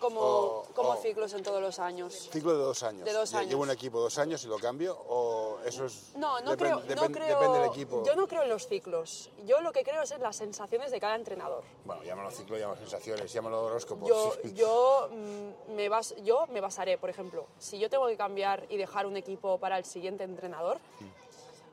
Como, 0.00 0.20
o- 0.20 0.62
como 0.74 0.90
o- 0.90 0.96
ciclos 0.96 1.32
en 1.32 1.42
todos 1.42 1.60
los 1.60 1.78
años. 1.78 2.28
Ciclo 2.30 2.52
de 2.52 2.58
dos 2.64 2.82
años. 2.82 3.04
De 3.04 3.12
dos 3.12 3.32
años. 3.34 3.48
¿Llevo 3.50 3.62
un 3.62 3.70
equipo 3.70 4.00
dos 4.00 4.18
años 4.18 4.44
y 4.44 4.46
lo 4.48 4.58
cambio? 4.58 4.96
¿O 5.08 5.58
eso 5.64 5.86
es.? 5.86 6.12
No, 6.16 6.40
no, 6.40 6.56
creo, 6.56 6.76
no 6.80 6.84
creo- 7.10 7.38
Depende 7.38 7.58
del 7.60 7.68
equipo. 7.70 8.02
Yo 8.04 8.14
no 8.14 8.26
creo 8.28 8.42
en 8.42 8.48
los 8.50 8.66
ciclos. 8.68 9.30
Yo 9.44 9.60
lo 9.60 9.72
que 9.72 9.82
creo 9.82 10.02
es 10.02 10.10
en 10.10 10.22
las 10.22 10.36
sensaciones 10.36 10.90
de 10.90 11.00
cada 11.00 11.14
entrenador. 11.16 11.64
Bueno, 11.84 12.02
llámalo 12.02 12.30
ciclo, 12.30 12.58
llámalo 12.58 12.78
sensaciones, 12.80 13.32
llámalo 13.32 13.64
horóscopo. 13.64 14.06
Yo, 14.06 14.32
yo, 14.54 15.08
mm, 15.10 15.72
me 15.74 15.88
bas- 15.90 16.14
yo 16.22 16.46
me 16.48 16.60
basaré, 16.60 16.98
por 16.98 17.10
ejemplo, 17.10 17.46
si 17.58 17.78
yo 17.78 17.88
tengo 17.90 18.06
que 18.06 18.16
cambiar 18.16 18.66
y 18.68 18.76
dejar 18.76 19.06
un 19.06 19.16
equipo 19.16 19.58
para 19.58 19.78
el 19.78 19.84
siguiente 19.84 20.24
entrenador, 20.24 20.78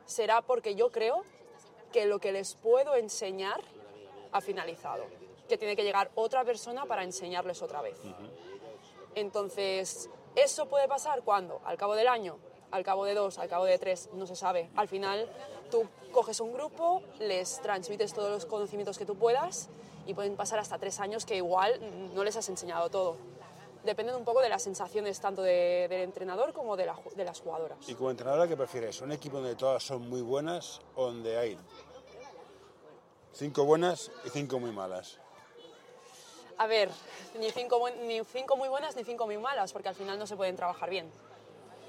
será 0.05 0.41
porque 0.41 0.75
yo 0.75 0.91
creo 0.91 1.23
que 1.91 2.05
lo 2.05 2.19
que 2.19 2.31
les 2.31 2.55
puedo 2.55 2.95
enseñar 2.95 3.61
ha 4.31 4.41
finalizado, 4.41 5.03
que 5.53 5.57
tiene 5.59 5.75
que 5.75 5.83
llegar 5.83 6.09
otra 6.15 6.43
persona 6.43 6.85
para 6.87 7.03
enseñarles 7.03 7.61
otra 7.61 7.81
vez. 7.83 7.95
Entonces, 9.15 10.09
¿eso 10.35 10.65
puede 10.67 10.87
pasar 10.87 11.21
cuando? 11.21 11.61
Al 11.65 11.77
cabo 11.77 11.93
del 11.95 12.07
año, 12.07 12.37
al 12.71 12.83
cabo 12.83 13.05
de 13.05 13.13
dos, 13.13 13.37
al 13.37 13.47
cabo 13.47 13.65
de 13.65 13.77
tres, 13.77 14.09
no 14.13 14.25
se 14.25 14.35
sabe. 14.35 14.71
Al 14.75 14.87
final, 14.87 15.29
tú 15.69 15.87
coges 16.11 16.39
un 16.39 16.53
grupo, 16.53 17.03
les 17.19 17.61
transmites 17.61 18.13
todos 18.13 18.31
los 18.31 18.45
conocimientos 18.47 18.97
que 18.97 19.05
tú 19.05 19.15
puedas 19.15 19.69
y 20.07 20.15
pueden 20.15 20.35
pasar 20.35 20.57
hasta 20.57 20.79
tres 20.79 20.99
años 20.99 21.25
que 21.25 21.35
igual 21.35 21.79
no 22.15 22.23
les 22.23 22.35
has 22.35 22.49
enseñado 22.49 22.89
todo. 22.89 23.17
Dependen 23.83 24.15
un 24.15 24.23
poco 24.23 24.41
de 24.41 24.49
las 24.49 24.63
sensaciones 24.63 25.19
tanto 25.19 25.43
de- 25.43 25.87
del 25.89 26.01
entrenador 26.01 26.51
como 26.53 26.75
de, 26.75 26.85
la 26.87 26.97
de 27.15 27.23
las 27.25 27.39
jugadoras. 27.41 27.77
¿Y 27.87 27.93
como 27.93 28.09
entrenadora 28.09 28.47
qué 28.47 28.57
prefieres? 28.57 28.99
¿Un 29.01 29.11
equipo 29.11 29.37
donde 29.37 29.55
todas 29.55 29.83
son 29.83 30.09
muy 30.09 30.21
buenas 30.21 30.81
o 30.95 31.05
donde 31.05 31.37
hay 31.37 31.59
cinco 33.33 33.65
buenas 33.65 34.09
y 34.25 34.29
cinco 34.29 34.59
muy 34.59 34.71
malas? 34.71 35.19
A 36.63 36.67
ver, 36.67 36.89
ni 37.37 37.51
cinco, 37.51 37.89
ni 38.07 38.23
cinco 38.23 38.55
muy 38.55 38.69
buenas 38.69 38.95
ni 38.95 39.03
cinco 39.03 39.25
muy 39.25 39.37
malas, 39.37 39.73
porque 39.73 39.89
al 39.89 39.95
final 39.95 40.17
no 40.17 40.25
se 40.25 40.37
pueden 40.37 40.55
trabajar 40.55 40.89
bien. 40.89 41.11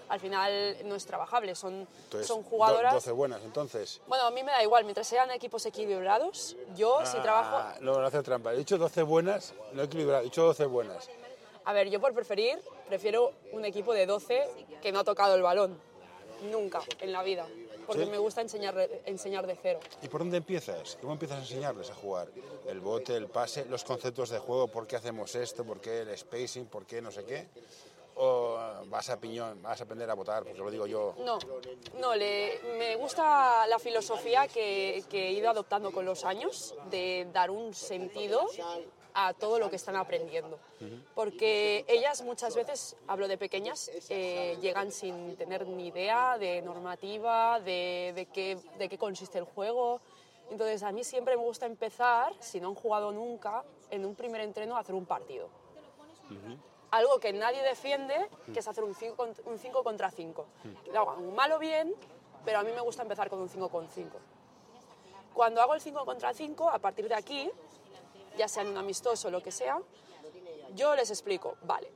Al 0.08 0.18
final 0.18 0.76
no 0.84 0.96
es 0.96 1.06
trabajable, 1.06 1.54
son, 1.54 1.86
Entonces, 2.04 2.26
son 2.26 2.42
do- 2.42 2.48
jugadoras... 2.50 2.92
12 2.92 3.12
buenas, 3.12 3.40
entonces. 3.44 4.00
Bueno, 4.08 4.24
a 4.24 4.32
mí 4.32 4.42
me 4.42 4.50
da 4.50 4.64
igual, 4.64 4.82
mientras 4.82 5.06
sean 5.06 5.30
equipos 5.30 5.64
equilibrados, 5.64 6.56
yo 6.74 7.06
si 7.06 7.18
trabajo... 7.20 7.56
Ah, 7.56 7.76
no, 7.82 8.00
no 8.00 8.04
hace 8.04 8.20
trampa. 8.24 8.52
He 8.52 8.56
dicho 8.56 8.76
12 8.76 9.04
buenas, 9.04 9.54
no 9.74 9.82
he 9.82 9.84
equilibrado, 9.84 10.22
he 10.22 10.24
dicho 10.24 10.42
12 10.42 10.66
buenas. 10.66 11.08
A 11.66 11.72
ver, 11.72 11.88
yo 11.88 12.00
por 12.00 12.12
preferir, 12.12 12.60
prefiero 12.88 13.32
un 13.52 13.64
equipo 13.64 13.94
de 13.94 14.06
12 14.06 14.50
que 14.82 14.90
no 14.90 14.98
ha 14.98 15.04
tocado 15.04 15.36
el 15.36 15.42
balón. 15.42 15.78
Nunca 16.50 16.80
en 16.98 17.12
la 17.12 17.22
vida. 17.22 17.46
Porque 17.86 18.04
¿Sí? 18.04 18.10
me 18.10 18.18
gusta 18.18 18.40
enseñar, 18.40 18.76
enseñar 19.04 19.46
de 19.46 19.56
cero. 19.60 19.80
¿Y 20.02 20.08
por 20.08 20.20
dónde 20.20 20.38
empiezas? 20.38 20.96
¿Cómo 21.00 21.12
empiezas 21.12 21.38
a 21.38 21.40
enseñarles 21.40 21.90
a 21.90 21.94
jugar? 21.94 22.28
El 22.66 22.80
bote, 22.80 23.16
el 23.16 23.28
pase, 23.28 23.64
los 23.66 23.84
conceptos 23.84 24.30
de 24.30 24.38
juego, 24.38 24.68
por 24.68 24.86
qué 24.86 24.96
hacemos 24.96 25.34
esto, 25.34 25.64
por 25.64 25.80
qué 25.80 26.00
el 26.00 26.16
spacing, 26.16 26.66
por 26.66 26.86
qué 26.86 27.02
no 27.02 27.10
sé 27.10 27.24
qué. 27.24 27.48
O 28.16 28.56
vas 28.86 29.10
a 29.10 29.18
piñón, 29.18 29.60
vas 29.60 29.80
a 29.80 29.84
aprender 29.84 30.08
a 30.08 30.14
votar, 30.14 30.44
porque 30.44 30.58
lo 30.58 30.70
digo 30.70 30.86
yo. 30.86 31.14
No, 31.18 31.38
no, 31.98 32.14
le, 32.14 32.60
me 32.78 32.94
gusta 32.94 33.66
la 33.66 33.78
filosofía 33.80 34.46
que, 34.46 35.02
que 35.10 35.28
he 35.28 35.32
ido 35.32 35.50
adoptando 35.50 35.90
con 35.90 36.04
los 36.04 36.24
años 36.24 36.74
de 36.90 37.26
dar 37.32 37.50
un 37.50 37.74
sentido 37.74 38.46
a 39.14 39.32
todo 39.32 39.58
lo 39.58 39.70
que 39.70 39.76
están 39.76 39.96
aprendiendo. 39.96 40.58
Porque 41.14 41.84
ellas 41.88 42.22
muchas 42.22 42.54
veces, 42.54 42.96
hablo 43.06 43.28
de 43.28 43.38
pequeñas, 43.38 43.90
eh, 44.10 44.58
llegan 44.60 44.90
sin 44.92 45.36
tener 45.36 45.66
ni 45.66 45.88
idea 45.88 46.36
de 46.38 46.60
normativa, 46.62 47.60
de, 47.60 48.12
de 48.14 48.26
qué, 48.26 48.58
de 48.78 48.88
qué 48.88 48.98
consiste 48.98 49.38
el 49.38 49.44
juego. 49.44 50.00
Entonces 50.50 50.82
a 50.82 50.92
mí 50.92 51.04
siempre 51.04 51.36
me 51.36 51.42
gusta 51.42 51.66
empezar, 51.66 52.34
si 52.40 52.60
no 52.60 52.68
han 52.68 52.74
jugado 52.74 53.12
nunca, 53.12 53.64
en 53.90 54.04
un 54.04 54.14
primer 54.14 54.40
entreno 54.40 54.76
a 54.76 54.80
hacer 54.80 54.94
un 54.94 55.06
partido 55.06 55.48
algo 56.94 57.18
que 57.18 57.32
nadie 57.32 57.60
defiende, 57.62 58.28
que 58.52 58.60
es 58.60 58.68
hacer 58.68 58.84
un 58.84 58.94
5 58.94 59.82
contra 59.82 60.10
5. 60.10 60.46
Lo 60.92 61.10
hagan 61.10 61.34
mal 61.34 61.50
o 61.52 61.58
bien, 61.58 61.92
pero 62.44 62.60
a 62.60 62.62
mí 62.62 62.70
me 62.72 62.80
gusta 62.80 63.02
empezar 63.02 63.28
con 63.28 63.40
un 63.40 63.48
5 63.48 63.68
con 63.68 63.88
5. 63.88 64.16
Cuando 65.32 65.60
hago 65.60 65.74
el 65.74 65.80
5 65.80 66.04
contra 66.04 66.32
5, 66.32 66.70
a 66.70 66.78
partir 66.78 67.08
de 67.08 67.16
aquí, 67.16 67.50
ya 68.36 68.48
sea 68.48 68.62
en 68.62 68.68
un 68.68 68.76
amistoso 68.76 69.28
o 69.28 69.30
lo 69.30 69.42
que 69.42 69.50
sea, 69.50 69.80
yo 70.74 70.94
les 70.94 71.10
explico, 71.10 71.56
vale, 71.62 71.90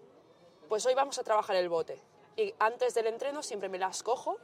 pues 0.68 0.84
hoy 0.86 0.94
vamos 0.94 1.18
a 1.18 1.24
trabajar 1.24 1.56
el 1.56 1.68
bote. 1.68 2.00
Y 2.36 2.54
antes 2.58 2.94
del 2.94 3.08
entreno 3.08 3.42
siempre 3.42 3.68
me 3.68 3.78
las 3.78 4.02
cojo, 4.02 4.36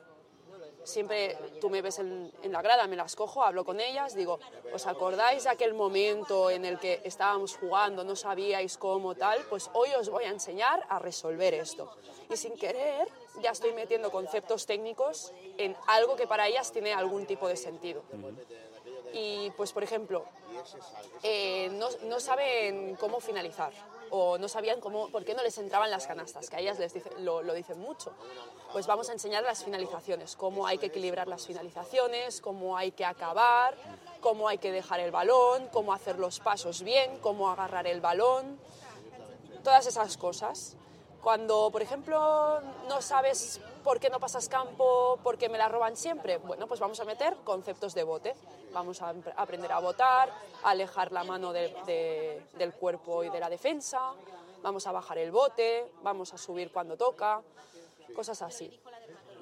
siempre 0.83 1.37
tú 1.61 1.71
me 1.71 1.83
ves 1.83 1.99
en, 1.99 2.33
en 2.43 2.53
la 2.53 2.63
grada, 2.63 2.87
me 2.87 2.97
las 2.97 3.17
cojo, 3.17 3.43
hablo 3.43 3.65
con 3.65 3.81
ellas, 3.81 4.15
digo, 4.15 4.39
¿os 4.73 4.87
acordáis 4.87 5.45
de 5.45 5.51
aquel 5.51 5.75
momento 5.75 6.51
en 6.51 6.65
el 6.65 6.79
que 6.79 7.01
estábamos 7.05 7.57
jugando, 7.57 8.05
no 8.05 8.17
sabíais 8.17 8.77
cómo 8.79 9.15
tal? 9.15 9.41
Pues 9.49 9.71
hoy 9.75 9.91
os 9.99 10.09
voy 10.09 10.25
a 10.25 10.31
enseñar 10.31 10.85
a 10.89 10.99
resolver 10.99 11.55
esto. 11.55 11.91
Y 12.31 12.37
sin 12.37 12.57
querer 12.57 13.09
ya 13.43 13.51
estoy 13.51 13.73
metiendo 13.73 14.11
conceptos 14.11 14.67
técnicos 14.67 15.33
en 15.59 15.77
algo 15.87 16.17
que 16.17 16.27
para 16.27 16.47
ellas 16.47 16.73
tiene 16.73 16.93
algún 16.93 17.27
tipo 17.27 17.49
de 17.49 17.57
sentido. 17.57 18.03
Y 19.17 19.51
pues, 19.57 19.73
por 19.73 19.85
ejemplo, 19.85 20.25
eh, 21.23 21.69
no, 21.75 21.89
no 22.03 22.19
saben 22.19 22.97
cómo 22.97 23.21
finalizar 23.21 23.73
o 24.11 24.39
no 24.39 24.49
sabían 24.49 24.81
cómo, 24.81 25.09
por 25.09 25.25
qué 25.25 25.35
no 25.35 25.43
les 25.43 25.57
entraban 25.59 25.89
las 25.91 26.07
canastas, 26.07 26.51
que 26.51 26.57
a 26.57 26.61
ellas 26.61 26.79
les 26.81 26.93
dice- 26.95 27.11
lo, 27.19 27.43
lo 27.43 27.55
dicen 27.55 27.79
mucho. 27.79 28.13
Pues 28.73 28.87
vamos 28.89 29.09
a 29.09 29.13
enseñar 29.13 29.45
las 29.45 29.63
finalizaciones, 29.65 30.35
cómo 30.35 30.67
hay 30.67 30.79
que 30.79 30.87
equilibrar 30.87 31.29
las 31.29 31.47
finalizaciones, 31.47 32.41
cómo 32.41 32.77
hay 32.77 32.91
que 32.91 33.05
acabar, 33.05 33.77
cómo 34.21 34.49
hay 34.49 34.59
que 34.59 34.73
dejar 34.73 34.99
el 34.99 35.13
balón, 35.13 35.69
cómo 35.73 35.93
hacer 35.93 36.19
los 36.19 36.41
pasos 36.41 36.83
bien, 36.83 37.19
cómo 37.21 37.51
agarrar 37.51 37.87
el 37.87 38.01
balón, 38.01 38.59
todas 39.63 39.87
esas 39.87 40.17
cosas. 40.17 40.77
Cuando, 41.25 41.71
por 41.71 41.81
ejemplo, 41.81 42.61
no 42.87 43.01
sabes 43.01 43.59
por 43.83 43.99
qué 43.99 44.11
no 44.11 44.21
pasas 44.21 44.47
campo, 44.51 45.19
por 45.23 45.39
qué 45.39 45.49
me 45.49 45.57
la 45.57 45.69
roban 45.71 45.97
siempre, 45.97 46.37
bueno, 46.37 46.67
pues 46.67 46.81
vamos 46.81 47.01
a 47.01 47.05
meter 47.07 47.35
conceptos 47.45 47.95
de 47.95 48.03
bote. 48.05 48.35
Vamos 48.75 49.01
a 49.01 49.15
aprender 49.37 49.73
a 49.73 49.79
botar, 49.79 50.29
a 50.63 50.71
alejar 50.71 51.13
la 51.13 51.25
mano 51.25 51.53
de- 51.55 51.75
de- 51.87 52.43
del 52.59 52.75
cuerpo 52.75 53.25
y 53.25 53.31
de 53.31 53.41
la 53.41 53.49
defensa, 53.49 54.13
vamos 54.63 54.87
a 54.87 54.93
bajar 54.93 55.17
el 55.17 55.31
bote, 55.31 55.91
vamos 56.03 56.35
a 56.35 56.39
subir 56.39 56.71
cuando 56.71 56.97
toca, 56.99 57.41
cosas 58.15 58.43
así. 58.43 58.79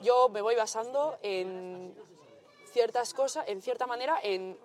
Yo 0.03 0.29
me 0.29 0.41
voy 0.41 0.55
basando 0.55 1.17
en 1.23 1.95
ciertas 2.73 3.13
cosas, 3.13 3.45
en 3.49 3.61
cierta 3.61 3.87
manera, 3.89 4.21
en 4.23 4.57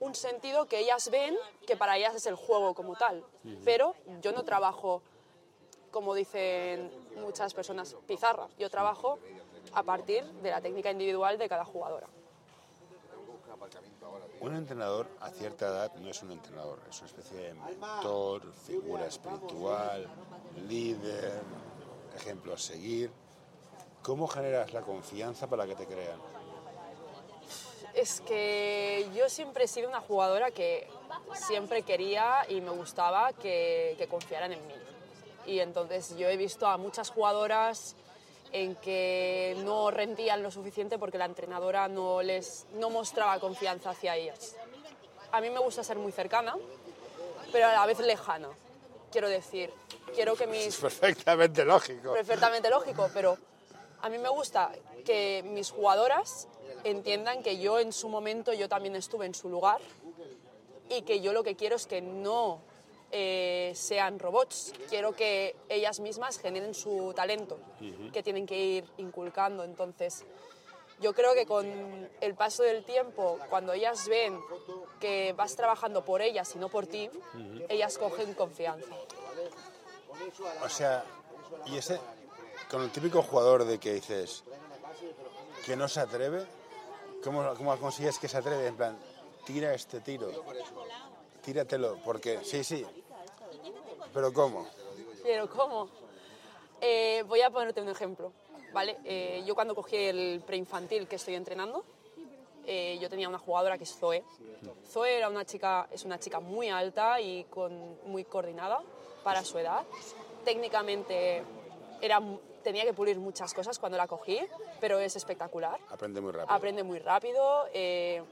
un 0.00 0.14
sentido 0.14 0.66
que 0.66 0.80
ellas 0.80 1.08
ven 1.10 1.34
que 1.66 1.76
para 1.78 1.96
ellas 1.96 2.14
es 2.14 2.26
el 2.26 2.34
juego 2.34 2.74
como 2.74 2.94
tal. 2.94 3.24
Pero 3.64 3.94
yo 4.20 4.32
no 4.32 4.42
trabajo, 4.44 5.00
como 5.98 6.14
dicen 6.14 6.92
muchas 7.16 7.52
personas, 7.52 7.96
pizarra. 8.06 8.46
Yo 8.56 8.70
trabajo 8.70 9.18
a 9.72 9.82
partir 9.82 10.24
de 10.24 10.50
la 10.52 10.60
técnica 10.60 10.92
individual 10.92 11.36
de 11.36 11.48
cada 11.48 11.64
jugadora. 11.64 12.06
Un 14.40 14.54
entrenador 14.54 15.08
a 15.18 15.30
cierta 15.30 15.66
edad 15.66 15.92
no 15.96 16.08
es 16.08 16.22
un 16.22 16.30
entrenador, 16.30 16.78
es 16.88 16.98
una 16.98 17.06
especie 17.06 17.36
de 17.36 17.54
mentor, 17.54 18.52
figura 18.52 19.06
espiritual, 19.06 20.06
líder, 20.68 21.42
ejemplo 22.14 22.54
a 22.54 22.58
seguir. 22.58 23.10
¿Cómo 24.00 24.28
generas 24.28 24.72
la 24.72 24.82
confianza 24.82 25.48
para 25.48 25.66
que 25.66 25.74
te 25.74 25.84
crean? 25.84 26.20
Es 27.92 28.20
que 28.20 29.10
yo 29.16 29.28
siempre 29.28 29.64
he 29.64 29.68
sido 29.68 29.88
una 29.88 30.00
jugadora 30.00 30.52
que 30.52 30.88
siempre 31.34 31.82
quería 31.82 32.46
y 32.48 32.60
me 32.60 32.70
gustaba 32.70 33.32
que, 33.32 33.96
que 33.98 34.06
confiaran 34.06 34.52
en 34.52 34.64
mí. 34.64 34.74
Y 35.48 35.60
entonces 35.60 36.14
yo 36.18 36.28
he 36.28 36.36
visto 36.36 36.66
a 36.66 36.76
muchas 36.76 37.08
jugadoras 37.08 37.96
en 38.52 38.76
que 38.76 39.56
no 39.64 39.90
rendían 39.90 40.42
lo 40.42 40.50
suficiente 40.50 40.98
porque 40.98 41.16
la 41.16 41.24
entrenadora 41.24 41.88
no 41.88 42.20
les 42.20 42.66
no 42.74 42.90
mostraba 42.90 43.40
confianza 43.40 43.90
hacia 43.90 44.14
ellas. 44.14 44.56
A 45.32 45.40
mí 45.40 45.48
me 45.48 45.58
gusta 45.58 45.82
ser 45.82 45.96
muy 45.96 46.12
cercana, 46.12 46.54
pero 47.50 47.66
a 47.66 47.72
la 47.72 47.86
vez 47.86 47.98
lejana. 48.00 48.50
Quiero 49.10 49.30
decir, 49.30 49.72
quiero 50.14 50.36
que 50.36 50.46
mis 50.46 50.66
Es 50.66 50.76
perfectamente 50.76 51.64
lógico. 51.64 52.12
perfectamente 52.12 52.68
lógico, 52.68 53.08
pero 53.14 53.38
a 54.02 54.10
mí 54.10 54.18
me 54.18 54.28
gusta 54.28 54.70
que 55.06 55.42
mis 55.46 55.70
jugadoras 55.70 56.46
entiendan 56.84 57.42
que 57.42 57.58
yo 57.58 57.78
en 57.78 57.94
su 57.94 58.10
momento 58.10 58.52
yo 58.52 58.68
también 58.68 58.96
estuve 58.96 59.24
en 59.24 59.34
su 59.34 59.48
lugar 59.48 59.80
y 60.90 61.02
que 61.02 61.20
yo 61.20 61.32
lo 61.32 61.42
que 61.42 61.56
quiero 61.56 61.76
es 61.76 61.86
que 61.86 62.02
no 62.02 62.60
eh, 63.10 63.72
sean 63.74 64.18
robots, 64.18 64.72
quiero 64.88 65.12
que 65.12 65.56
ellas 65.68 66.00
mismas 66.00 66.38
generen 66.38 66.74
su 66.74 67.12
talento, 67.14 67.58
que 68.12 68.22
tienen 68.22 68.46
que 68.46 68.58
ir 68.58 68.84
inculcando. 68.98 69.64
Entonces, 69.64 70.24
yo 71.00 71.14
creo 71.14 71.34
que 71.34 71.46
con 71.46 72.08
el 72.20 72.34
paso 72.34 72.62
del 72.62 72.84
tiempo, 72.84 73.38
cuando 73.48 73.72
ellas 73.72 74.08
ven 74.08 74.38
que 75.00 75.32
vas 75.32 75.54
trabajando 75.56 76.04
por 76.04 76.22
ellas 76.22 76.54
y 76.54 76.58
no 76.58 76.68
por 76.68 76.86
ti, 76.86 77.08
ellas 77.68 77.96
cogen 77.98 78.34
confianza. 78.34 78.94
O 80.64 80.68
sea, 80.68 81.04
y 81.66 81.76
ese, 81.76 82.00
con 82.70 82.82
el 82.82 82.90
típico 82.90 83.22
jugador 83.22 83.64
de 83.64 83.78
que 83.78 83.94
dices 83.94 84.44
que 85.64 85.76
no 85.76 85.88
se 85.88 86.00
atreve, 86.00 86.44
¿cómo, 87.22 87.54
cómo 87.54 87.78
consigues 87.78 88.18
que 88.18 88.28
se 88.28 88.36
atreve? 88.36 88.66
En 88.66 88.76
plan, 88.76 88.98
tira 89.46 89.72
este 89.74 90.00
tiro, 90.00 90.30
tíratelo, 91.48 91.96
porque 92.04 92.44
sí, 92.44 92.62
sí, 92.62 92.84
pero 94.12 94.34
¿cómo? 94.34 94.66
Pero 95.22 95.48
¿cómo? 95.48 95.88
Eh, 96.78 97.24
voy 97.26 97.40
a 97.40 97.48
ponerte 97.48 97.80
un 97.80 97.88
ejemplo, 97.88 98.32
¿vale? 98.74 98.98
Eh, 99.04 99.42
yo 99.46 99.54
cuando 99.54 99.74
cogí 99.74 99.96
el 99.96 100.42
preinfantil 100.46 101.08
que 101.08 101.16
estoy 101.16 101.36
entrenando, 101.36 101.84
eh, 102.66 102.98
yo 103.00 103.08
tenía 103.08 103.30
una 103.30 103.38
jugadora 103.38 103.78
que 103.78 103.84
es 103.84 103.96
Zoe. 103.96 104.22
Zoe 104.90 105.16
era 105.16 105.30
una 105.30 105.46
chica, 105.46 105.88
es 105.90 106.04
una 106.04 106.18
chica 106.18 106.38
muy 106.38 106.68
alta 106.68 107.18
y 107.18 107.44
con, 107.44 107.96
muy 108.04 108.24
coordinada 108.24 108.82
para 109.24 109.42
su 109.42 109.56
edad. 109.56 109.86
Técnicamente 110.44 111.42
era, 112.02 112.20
tenía 112.62 112.84
que 112.84 112.92
pulir 112.92 113.18
muchas 113.18 113.54
cosas 113.54 113.78
cuando 113.78 113.96
la 113.96 114.06
cogí, 114.06 114.38
pero 114.80 114.98
es 114.98 115.16
espectacular 115.16 115.80
Aprende 115.88 116.20
muy 116.20 116.32
rápido. 116.32 116.54
aprende 116.54 116.82
muy 116.82 116.98
rápido, 116.98 117.64
eh, 117.72 118.22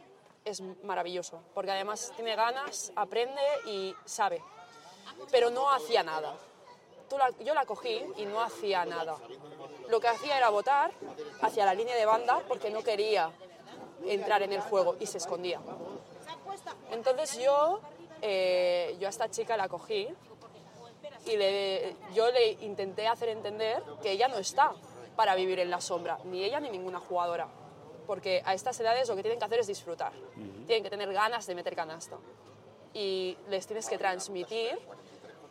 es 0.47 0.61
maravilloso, 0.85 1.41
porque 1.55 1.73
además 1.73 2.13
tiene 2.15 2.37
ganas, 2.37 2.93
aprende 2.97 3.43
y 3.67 3.95
sabe, 4.05 4.43
pero 5.31 5.51
no 5.51 5.71
hacía 5.73 6.03
nada. 6.03 6.35
Tú 7.11 7.19
la- 7.19 7.31
yo 7.45 7.53
la 7.53 7.67
cogí 7.67 8.01
y 8.17 8.25
no 8.27 8.41
hacía 8.41 8.85
nada. 8.85 9.17
Lo 9.89 10.01
que 10.01 10.09
hacía 10.09 10.37
era 10.39 10.49
botar 10.51 10.93
hacia 11.43 11.65
la 11.67 11.75
línea 11.75 11.97
de 11.97 12.07
banda 12.07 12.43
porque 12.49 12.71
no 12.71 12.83
quería 12.83 13.31
entrar 14.05 14.43
en 14.43 14.53
el 14.53 14.61
juego 14.61 14.97
y 15.01 15.07
se 15.07 15.19
escondía. 15.19 15.61
Entonces 16.93 17.39
yo, 17.39 17.81
eh, 18.23 18.97
yo 19.01 19.07
a 19.09 19.11
esta 19.11 19.29
chica 19.29 19.57
la 19.57 19.69
cogí 19.69 20.09
y 21.27 21.37
le- 21.37 21.97
yo 22.15 22.31
le 22.31 22.53
intenté 22.53 23.09
hacer 23.09 23.31
entender 23.31 23.83
que 24.01 24.13
ella 24.13 24.29
no 24.29 24.39
está 24.39 24.73
para 25.17 25.35
vivir 25.35 25.59
en 25.59 25.71
la 25.71 25.81
sombra, 25.81 26.19
ni 26.25 26.45
ella 26.45 26.61
ni 26.61 26.71
ninguna 26.71 27.01
jugadora, 27.01 27.49
porque 28.07 28.43
a 28.45 28.55
estas 28.55 28.79
edades 28.81 29.09
lo 29.09 29.17
que 29.17 29.23
tienen 29.23 29.39
que 29.39 29.45
hacer 29.45 29.61
es 29.61 29.67
disfrutar, 29.67 30.13
tienen 30.67 30.83
que 30.83 30.91
tener 30.91 31.13
ganas 31.13 31.47
de 31.47 31.55
meter 31.55 31.75
canasta 31.75 32.17
y 32.95 33.37
les 33.49 33.67
tienes 33.67 33.89
que 33.89 33.99
transmitir 33.99 34.79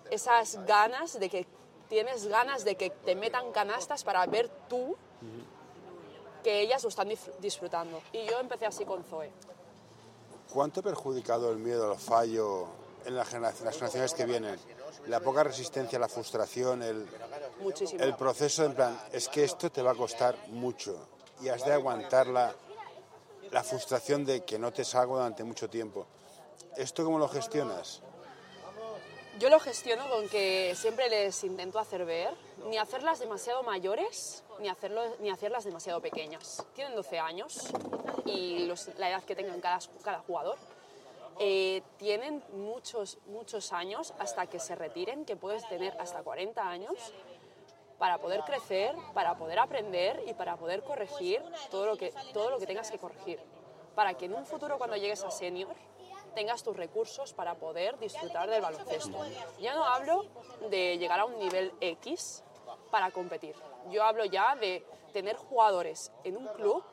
esas 0.10 0.66
ganas 0.66 1.20
de 1.20 1.30
que 1.30 1.46
tienes 1.88 2.28
ganas 2.28 2.64
de 2.64 2.76
que 2.76 2.90
te 2.90 3.16
metan 3.16 3.52
canastas 3.52 4.04
para 4.04 4.26
ver 4.26 4.50
tú 4.68 4.96
que 6.44 6.62
ellas 6.62 6.84
lo 6.84 6.90
están 6.90 7.10
disfrutando. 7.40 8.02
Y 8.14 8.26
yo 8.26 8.40
empecé 8.40 8.66
así 8.66 8.86
con 8.86 9.04
Zoe. 9.04 9.32
¿Cuánto 10.54 10.80
ha 10.80 10.84
perjudicado 10.84 11.52
el 11.52 11.58
miedo 11.58 11.92
al 11.92 12.00
fallo 12.00 12.68
en 13.06 13.16
la 13.16 13.24
las 13.24 13.78
generaciones 13.78 14.14
que 14.14 14.26
vienen? 14.26 14.58
La 15.08 15.20
poca 15.20 15.44
resistencia, 15.44 16.00
la 16.00 16.08
frustración, 16.08 16.82
el, 16.82 17.08
Muchísimo. 17.60 18.04
el 18.04 18.16
proceso 18.16 18.64
en 18.64 18.74
plan, 18.74 19.00
es 19.12 19.28
que 19.28 19.44
esto 19.44 19.72
te 19.72 19.82
va 19.82 19.92
a 19.92 19.96
costar 19.96 20.36
mucho 20.50 21.15
y 21.42 21.50
has 21.50 21.66
de 21.66 21.74
aguantar 21.74 22.28
la, 22.28 22.54
la 23.52 23.64
frustración 23.64 24.26
de 24.26 24.44
que 24.44 24.60
no 24.60 24.72
te 24.72 24.84
salga 24.84 25.14
durante 25.14 25.44
mucho 25.44 25.70
tiempo. 25.70 26.08
¿Esto 26.76 27.04
cómo 27.04 27.20
lo 27.20 27.28
gestionas? 27.28 28.02
Yo 29.40 29.50
lo 29.50 29.60
gestiono 29.60 30.10
con 30.10 30.30
que 30.30 30.74
siempre 30.76 31.10
les 31.10 31.44
intento 31.44 31.78
hacer 31.78 32.06
ver, 32.06 32.34
ni 32.70 32.78
hacerlas 32.78 33.20
demasiado 33.20 33.64
mayores, 33.64 34.44
ni, 34.60 34.70
hacerlo, 34.70 35.02
ni 35.20 35.30
hacerlas 35.30 35.66
demasiado 35.66 36.02
pequeñas. 36.02 36.66
Tienen 36.74 36.96
12 36.96 37.20
años 37.20 37.68
y 38.26 38.72
la 38.98 39.10
edad 39.10 39.24
que 39.24 39.36
tengan 39.36 39.60
cada, 39.60 39.80
cada 40.04 40.20
jugador. 40.20 40.58
Eh, 41.40 41.82
tienen 41.98 42.42
muchos, 42.54 43.18
muchos 43.26 43.74
años 43.74 44.14
hasta 44.20 44.48
que 44.48 44.60
se 44.60 44.74
retiren, 44.74 45.26
que 45.26 45.36
puedes 45.36 45.68
tener 45.68 45.94
hasta 46.00 46.24
40 46.24 46.66
años, 46.66 46.94
para 47.98 48.18
poder 48.18 48.42
crecer, 48.42 48.96
para 49.14 49.38
poder 49.38 49.60
aprender 49.60 50.24
y 50.28 50.34
para 50.34 50.58
poder 50.58 50.84
corregir 50.84 51.42
todo 51.72 51.86
lo 51.86 51.98
que, 51.98 52.14
todo 52.34 52.50
lo 52.50 52.60
que 52.60 52.68
tengas 52.68 52.92
que 52.92 52.98
corregir. 52.98 53.40
Para 53.96 54.14
que 54.16 54.26
en 54.26 54.34
un 54.34 54.46
futuro, 54.46 54.78
cuando 54.78 54.98
llegues 54.98 55.24
a 55.24 55.32
senior, 55.32 55.74
tengas 56.34 56.64
tus 56.64 56.76
recursos 56.76 57.34
para 57.34 57.56
poder 57.56 57.98
disfrutar 57.98 58.50
del 58.50 58.62
baloncesto. 58.62 59.18
Ya 59.60 59.74
no 59.74 59.86
hablo 59.86 60.26
de 60.70 60.98
llegar 60.98 61.22
a 61.22 61.26
un 61.26 61.40
nivel 61.40 61.74
X 61.80 62.44
para 62.92 63.10
competir. 63.12 63.56
Yo 63.90 64.04
hablo 64.04 64.26
ya 64.26 64.56
de 64.56 64.86
tener 65.14 65.38
jugadores 65.38 66.12
en 66.24 66.36
un 66.36 66.48
club 66.48 66.84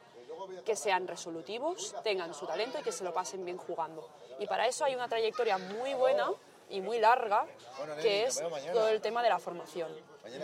que 0.65 0.77
sean 0.77 1.09
resolutivos, 1.09 1.95
tengan 2.03 2.33
su 2.35 2.47
talento 2.47 2.79
y 2.79 2.83
que 2.83 2.93
se 2.93 3.05
lo 3.05 3.13
pasen 3.13 3.45
bien 3.45 3.59
jugando. 3.59 4.09
Y 4.39 4.47
para 4.47 4.67
eso 4.67 4.85
hay 4.85 4.95
una 4.95 5.09
trayectoria 5.09 5.59
muy 5.59 5.95
buena 5.95 6.31
y 6.73 6.81
muy 6.81 6.99
larga, 6.99 7.47
que 8.01 8.25
es 8.25 8.43
todo 8.73 8.89
el 8.89 9.01
tema 9.01 9.23
de 9.23 9.29
la 9.29 9.39
formación. 9.39 9.89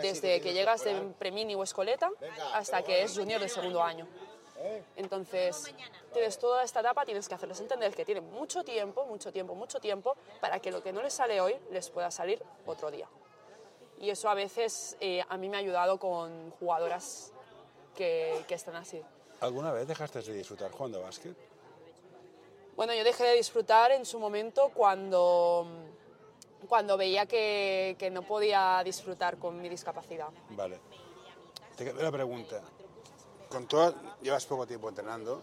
Desde 0.01 0.39
que 0.41 0.53
llegas 0.53 0.83
de 0.83 0.95
premini 1.17 1.55
o 1.55 1.63
escoleta 1.63 2.11
hasta 2.53 2.81
que 2.83 3.03
es 3.03 3.17
junior 3.17 3.41
de 3.41 3.49
segundo 3.49 3.83
año. 3.83 4.07
Entonces, 4.95 5.73
tienes 6.13 6.37
toda 6.37 6.63
esta 6.63 6.81
etapa, 6.81 7.05
tienes 7.05 7.27
que 7.27 7.35
hacerles 7.35 7.59
entender 7.61 7.95
que 7.95 8.05
tienen 8.05 8.29
mucho 8.29 8.63
tiempo, 8.63 9.05
mucho 9.05 9.31
tiempo, 9.31 9.55
mucho 9.55 9.79
tiempo, 9.79 10.15
para 10.41 10.59
que 10.59 10.71
lo 10.71 10.83
que 10.83 10.91
no 10.91 11.01
les 11.01 11.13
sale 11.13 11.39
hoy 11.41 11.55
les 11.71 11.89
pueda 11.89 12.11
salir 12.11 12.41
otro 12.65 12.91
día. 12.91 13.07
Y 13.99 14.09
eso 14.09 14.29
a 14.29 14.33
veces 14.33 14.97
eh, 14.99 15.23
a 15.27 15.37
mí 15.37 15.49
me 15.49 15.57
ha 15.57 15.59
ayudado 15.59 15.97
con 15.97 16.51
jugadoras 16.51 17.31
que, 17.95 18.43
que 18.47 18.55
están 18.55 18.75
así. 18.75 19.01
¿Alguna 19.39 19.71
vez 19.71 19.87
dejaste 19.87 20.21
de 20.21 20.33
disfrutar 20.33 20.71
jugando 20.71 20.99
a 20.99 21.03
básquet? 21.03 21.35
Bueno, 22.75 22.93
yo 22.93 23.03
dejé 23.03 23.25
de 23.25 23.35
disfrutar 23.35 23.91
en 23.91 24.05
su 24.05 24.19
momento 24.19 24.71
cuando, 24.73 25.67
cuando 26.67 26.97
veía 26.97 27.25
que, 27.25 27.95
que 27.97 28.09
no 28.09 28.23
podía 28.23 28.81
disfrutar 28.83 29.37
con 29.37 29.61
mi 29.61 29.69
discapacidad. 29.69 30.27
Vale. 30.51 30.79
Te 31.75 31.85
queda 31.85 31.99
una 32.01 32.11
pregunta. 32.11 32.61
Con 33.49 33.67
todo, 33.67 33.95
llevas 34.21 34.45
poco 34.45 34.67
tiempo 34.67 34.89
entrenando, 34.89 35.41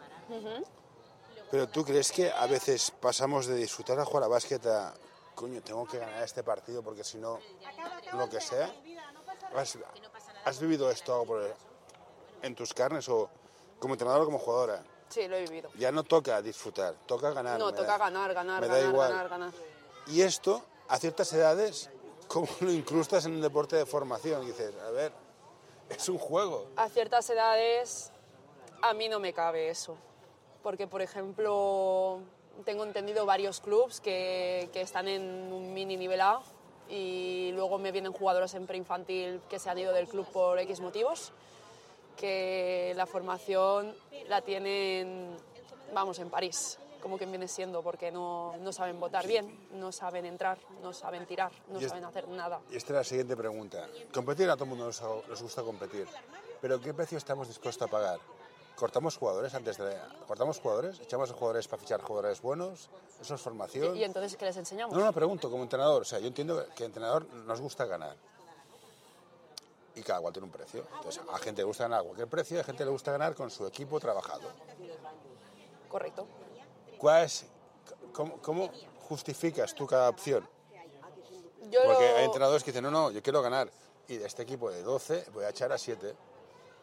pero 1.51 1.69
¿tú 1.69 1.85
crees 1.85 2.13
que 2.13 2.31
a 2.31 2.47
veces 2.47 2.91
pasamos 3.01 3.47
de 3.47 3.55
disfrutar 3.57 3.99
a 3.99 4.05
jugar 4.05 4.25
a 4.25 4.29
básquet 4.29 4.65
a, 4.67 4.95
coño, 5.35 5.61
tengo 5.63 5.87
que 5.87 5.99
ganar 5.99 6.23
este 6.23 6.43
partido 6.43 6.83
porque 6.83 7.03
si 7.05 7.19
no, 7.19 7.39
lo 8.13 8.29
que 8.29 8.41
sea? 8.41 8.73
¿Has, 9.55 9.79
has 10.45 10.61
vivido 10.61 10.91
esto 10.91 11.13
algo 11.15 11.27
por 11.27 11.43
el- 11.43 11.53
en 12.43 12.55
tus 12.55 12.75
carnes 12.75 13.09
o 13.09 13.29
como 13.79 13.95
entrenador 13.95 14.23
o 14.23 14.25
como 14.27 14.39
jugadora? 14.39 14.83
Sí, 15.09 15.27
lo 15.29 15.37
he 15.37 15.43
vivido. 15.43 15.71
Ya 15.77 15.91
no 15.93 16.03
toca 16.05 16.43
disfrutar, 16.43 16.95
toca 17.07 17.31
ganar. 17.31 17.59
No, 17.59 17.73
toca 17.73 17.87
da- 17.93 17.99
ganar, 17.99 18.35
ganar, 18.35 18.61
me 18.61 18.67
da 18.69 18.75
ganar, 18.77 18.91
igual. 18.93 19.11
ganar, 19.11 19.29
ganar. 19.29 19.53
Y 20.09 20.23
esto, 20.23 20.63
a 20.89 20.99
ciertas 20.99 21.33
edades, 21.33 21.91
¿cómo 22.29 22.49
lo 22.61 22.71
incrustas 22.71 23.27
en 23.27 23.33
un 23.33 23.41
deporte 23.41 23.77
de 23.77 23.87
formación? 23.87 24.43
Y 24.45 24.47
dices, 24.47 24.73
a 24.87 24.91
ver, 24.91 25.13
es 25.89 26.09
un 26.09 26.19
juego. 26.19 26.67
A 26.77 26.89
ciertas 26.89 27.29
edades 27.31 28.11
a 28.83 28.95
mí 28.95 29.09
no 29.09 29.19
me 29.19 29.33
cabe 29.33 29.71
eso. 29.71 29.97
Porque, 30.63 30.87
por 30.87 31.03
ejemplo, 31.03 32.21
tengo 32.65 32.85
entendido 32.85 33.27
varios 33.27 33.61
clubs 33.61 34.01
que, 34.01 34.69
que 34.73 34.81
están 34.81 35.09
en 35.09 35.23
un 35.53 35.73
mini 35.73 35.97
nivel 35.97 36.21
A 36.21 36.41
y 36.89 37.51
luego 37.53 37.79
me 37.79 37.93
vienen 37.93 38.13
jugadores 38.13 38.55
en 38.55 38.67
preinfantil 38.67 39.41
que 39.49 39.59
se 39.59 39.71
han 39.71 39.79
ido 39.79 39.93
del 39.93 40.09
club 40.09 40.27
por 40.33 40.59
X 40.59 40.81
motivos, 40.81 41.33
que 42.17 42.93
la 42.97 43.07
formación 43.07 43.95
la 44.29 44.41
tienen, 44.41 45.37
vamos, 45.93 46.19
en 46.19 46.31
París, 46.31 46.79
como 47.07 47.19
que 47.19 47.27
viene 47.27 47.47
siendo, 47.47 47.85
porque 47.85 48.11
no, 48.11 48.57
no 48.57 48.73
saben 48.73 48.99
votar 48.99 49.25
bien, 49.29 49.69
no 49.75 49.93
saben 49.93 50.27
entrar, 50.27 50.59
no 50.83 50.93
saben 50.93 51.25
tirar, 51.25 51.53
no 51.69 51.79
es- 51.79 51.87
saben 51.89 52.05
hacer 52.05 52.27
nada. 52.27 52.61
Y 52.69 52.77
esta 52.77 52.95
es 52.95 52.97
la 52.97 53.05
siguiente 53.05 53.37
pregunta. 53.37 53.87
Competir 54.13 54.51
a 54.51 54.55
todo 54.55 54.65
el 54.65 54.71
mundo 54.71 54.87
nos, 54.87 55.01
nos 55.29 55.41
gusta 55.41 55.63
competir, 55.63 56.09
pero 56.61 56.81
¿qué 56.81 56.93
precio 56.93 57.17
estamos 57.17 57.47
dispuestos 57.47 57.87
a 57.87 57.91
pagar? 57.93 58.19
¿Cortamos 58.75 59.17
jugadores 59.17 59.55
antes 59.55 59.79
de... 59.79 59.97
¿Cortamos 60.27 60.59
jugadores? 60.59 60.99
¿Echamos 60.99 61.31
a 61.31 61.35
jugadores 61.35 61.69
para 61.69 61.81
fichar 61.81 62.03
jugadores 62.03 62.43
buenos? 62.43 62.91
¿Eso 63.21 63.37
es 63.37 63.41
formación? 63.41 63.97
¿Y 63.97 64.03
entonces 64.03 64.37
qué 64.37 64.45
les 64.45 64.57
enseñamos? 64.57 64.93
No, 64.99 65.05
no, 65.05 65.13
pregunto, 65.13 65.49
como 65.49 65.63
entrenador. 65.63 66.03
O 66.03 66.05
sea, 66.05 66.19
yo 66.19 66.27
entiendo 66.27 66.67
que 66.75 66.85
entrenador 66.87 67.25
nos 67.33 67.61
gusta 67.61 67.85
ganar. 67.87 68.17
Y 69.95 70.03
cada 70.03 70.21
cual 70.21 70.33
tiene 70.33 70.47
un 70.47 70.53
precio. 70.53 70.85
Entonces, 70.97 71.23
a 71.33 71.39
gente 71.39 71.63
le 71.63 71.67
gusta 71.67 71.85
ganar 71.85 72.01
a 72.01 72.03
cualquier 72.03 72.27
precio 72.29 72.57
y 72.57 72.61
a 72.61 72.65
gente 72.65 72.85
le 72.85 72.91
gusta 72.91 73.13
ganar 73.13 73.37
con 73.37 73.49
su 73.49 73.65
equipo 73.65 74.01
trabajado. 74.01 74.43
Correcto. 75.89 76.27
¿Cuál 76.99 77.25
es, 77.25 77.45
cómo, 78.13 78.37
cómo 78.43 78.71
justificas 79.09 79.75
tú 79.75 79.87
cada 79.87 80.09
opción? 80.09 80.49
Yo 81.71 81.81
Porque 81.85 82.11
lo- 82.11 82.17
hay 82.19 82.25
entrenadores 82.25 82.63
que 82.63 82.71
dicen, 82.71 82.85
no, 82.85 82.91
no, 82.91 83.11
yo 83.11 83.23
quiero 83.23 83.43
ganar. 83.43 83.69
Y 84.09 84.17
de 84.19 84.27
este 84.27 84.43
equipo 84.43 84.71
de 84.71 84.83
12 84.83 85.27
voy 85.33 85.45
a 85.45 85.51
echar 85.51 85.73
a 85.73 85.79
7. 85.79 86.15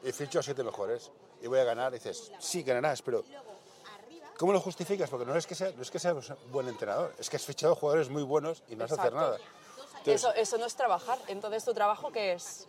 Y 0.04 0.12
ficho 0.12 0.40
a 0.40 0.44
7 0.44 0.62
mejores. 0.64 1.10
Y 1.42 1.48
voy 1.48 1.60
a 1.60 1.64
ganar. 1.64 1.94
Y 1.94 1.96
dices, 1.96 2.32
sí, 2.40 2.64
ganarás, 2.64 3.02
pero 3.02 3.24
¿cómo 4.38 4.52
lo 4.52 4.60
justificas? 4.60 5.10
Porque 5.10 5.26
no 5.26 5.36
es 5.38 5.48
que, 5.48 5.56
sea, 5.56 5.72
no 5.72 5.82
es 5.82 5.90
que 5.90 6.00
seas 6.00 6.30
un 6.30 6.52
buen 6.52 6.68
entrenador, 6.68 7.14
es 7.18 7.30
que 7.30 7.38
has 7.38 7.46
fichado 7.46 7.76
jugadores 7.76 8.10
muy 8.10 8.24
buenos 8.24 8.62
y 8.68 8.76
no 8.76 8.84
has 8.84 8.90
de 8.92 8.96
hacer 8.98 9.14
Exacto. 9.14 9.16
nada. 9.38 9.38
Entonces, 10.00 10.16
Eso, 10.16 10.34
eso 10.34 10.58
no 10.58 10.66
es 10.66 10.76
trabajar. 10.76 11.18
Entonces, 11.28 11.64
¿tu 11.64 11.74
trabajo 11.74 12.12
qué 12.12 12.34
es? 12.34 12.68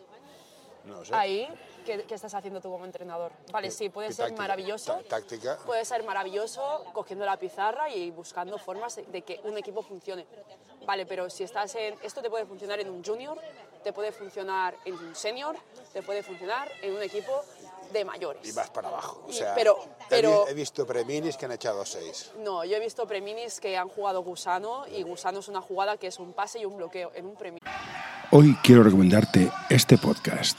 no 0.84 1.04
sé. 1.04 1.12
Ahí, 1.14 1.48
¿qué, 1.84 2.02
qué 2.04 2.14
estás 2.14 2.34
haciendo 2.34 2.60
tú 2.60 2.70
como 2.70 2.84
entrenador? 2.84 3.32
Vale, 3.52 3.70
sí, 3.70 3.88
puede 3.88 4.08
¿Qué 4.08 4.14
ser 4.14 4.24
táctica? 4.26 4.42
maravilloso. 4.42 4.94
Táctica. 5.08 5.58
Puede 5.64 5.84
ser 5.84 6.02
maravilloso 6.04 6.84
cogiendo 6.92 7.24
la 7.24 7.36
pizarra 7.38 7.88
y 7.90 8.10
buscando 8.10 8.58
formas 8.58 8.96
de, 8.96 9.22
que 9.22 9.40
un 9.44 9.56
equipo 9.58 9.82
funcione. 9.82 10.26
Vale, 10.86 11.06
pero 11.06 11.30
si 11.30 11.44
estás 11.44 11.74
en... 11.76 11.94
Esto 12.02 12.20
te 12.20 12.28
puede 12.28 12.44
funcionar 12.46 12.78
en 12.80 12.90
un 12.90 13.02
junior, 13.04 13.38
te 13.82 13.92
puede 13.92 14.12
funcionar 14.12 14.74
en 14.84 14.94
un 14.94 15.14
senior, 15.14 15.56
te 15.92 16.02
puede 16.02 16.22
funcionar 16.22 16.70
en 16.82 16.94
un 16.94 17.02
equipo 17.02 17.42
de 17.92 18.04
mayores. 18.04 18.46
Y 18.46 18.52
vas 18.52 18.68
para 18.70 18.88
abajo. 18.88 19.22
O 19.26 19.30
Y- 19.30 19.34
sea, 19.34 19.54
pero- 19.54 19.78
pero- 20.08 20.46
he, 20.48 20.54
visto 20.54 20.86
preminis 20.86 21.36
que 21.36 21.46
han 21.46 21.52
echado 21.52 21.84
6. 21.86 22.32
No, 22.38 22.64
yo 22.64 22.76
he 22.76 22.80
visto 22.80 23.06
preminis 23.06 23.60
que 23.60 23.76
han 23.76 23.88
jugado 23.88 24.22
gusano 24.22 24.86
y 24.88 25.02
gusano 25.02 25.38
es 25.38 25.48
una 25.48 25.60
jugada 25.60 25.96
que 25.96 26.08
es 26.08 26.18
un 26.18 26.32
pase 26.32 26.58
y 26.58 26.64
un 26.64 26.76
bloqueo 26.76 27.12
en 27.14 27.26
un 27.26 27.36
premini. 27.36 27.60
Hoy 28.30 28.56
quiero 28.62 28.82
recomendarte 28.82 29.50
este 29.70 29.96
podcast. 29.96 30.58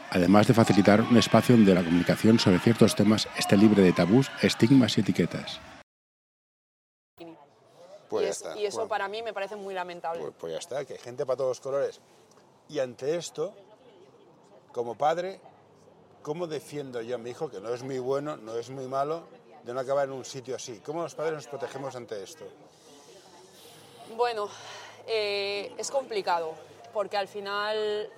además 0.11 0.45
de 0.47 0.53
facilitar 0.53 1.01
un 1.01 1.17
espacio 1.17 1.55
donde 1.55 1.73
la 1.73 1.83
comunicación 1.83 2.37
sobre 2.37 2.59
ciertos 2.59 2.95
temas 2.95 3.27
esté 3.37 3.57
libre 3.57 3.81
de 3.81 3.93
tabús, 3.93 4.29
estigmas 4.41 4.97
y 4.97 5.01
etiquetas. 5.01 5.59
Pues 8.09 8.23
y, 8.23 8.25
ya 8.25 8.29
es- 8.29 8.37
está. 8.41 8.57
y 8.57 8.65
eso 8.65 8.77
Bueno, 8.77 8.89
para 8.89 9.07
mí 9.07 9.23
me 9.23 9.33
parece 9.33 9.55
muy 9.55 9.73
lamentable. 9.73 10.19
pues, 10.21 10.33
pues 10.37 10.53
ya 10.53 10.59
está, 10.59 10.85
que 10.85 10.93
hay 10.93 10.99
gente 10.99 11.25
para 11.25 11.37
todos 11.37 11.49
los 11.51 11.61
colores. 11.61 12.01
Y 12.69 12.79
ante 12.79 13.15
esto, 13.15 13.53
como 14.73 14.95
padre, 14.95 15.39
¿cómo 16.21 16.45
defiendo 16.47 17.01
yo 17.01 17.15
a 17.15 17.17
mi 17.17 17.29
hijo, 17.29 17.49
que 17.49 17.59
no 17.61 17.73
es 17.73 17.81
muy 17.83 17.99
bueno, 17.99 18.35
no 18.35 18.55
es 18.57 18.69
muy 18.69 18.87
malo, 18.87 19.23
de 19.63 19.73
no 19.73 19.79
acabar 19.79 20.07
en 20.07 20.13
un 20.13 20.25
sitio 20.25 20.57
así? 20.57 20.81
¿Cómo 20.85 21.03
los 21.03 21.15
padres 21.15 21.35
nos 21.35 21.47
protegemos 21.47 21.95
ante 21.95 22.21
esto? 22.21 22.45
Bueno, 24.17 24.49
eh, 25.07 25.73
es 25.77 25.89
complicado 25.89 26.53
porque 26.91 27.15
al 27.15 27.29
final 27.29 28.09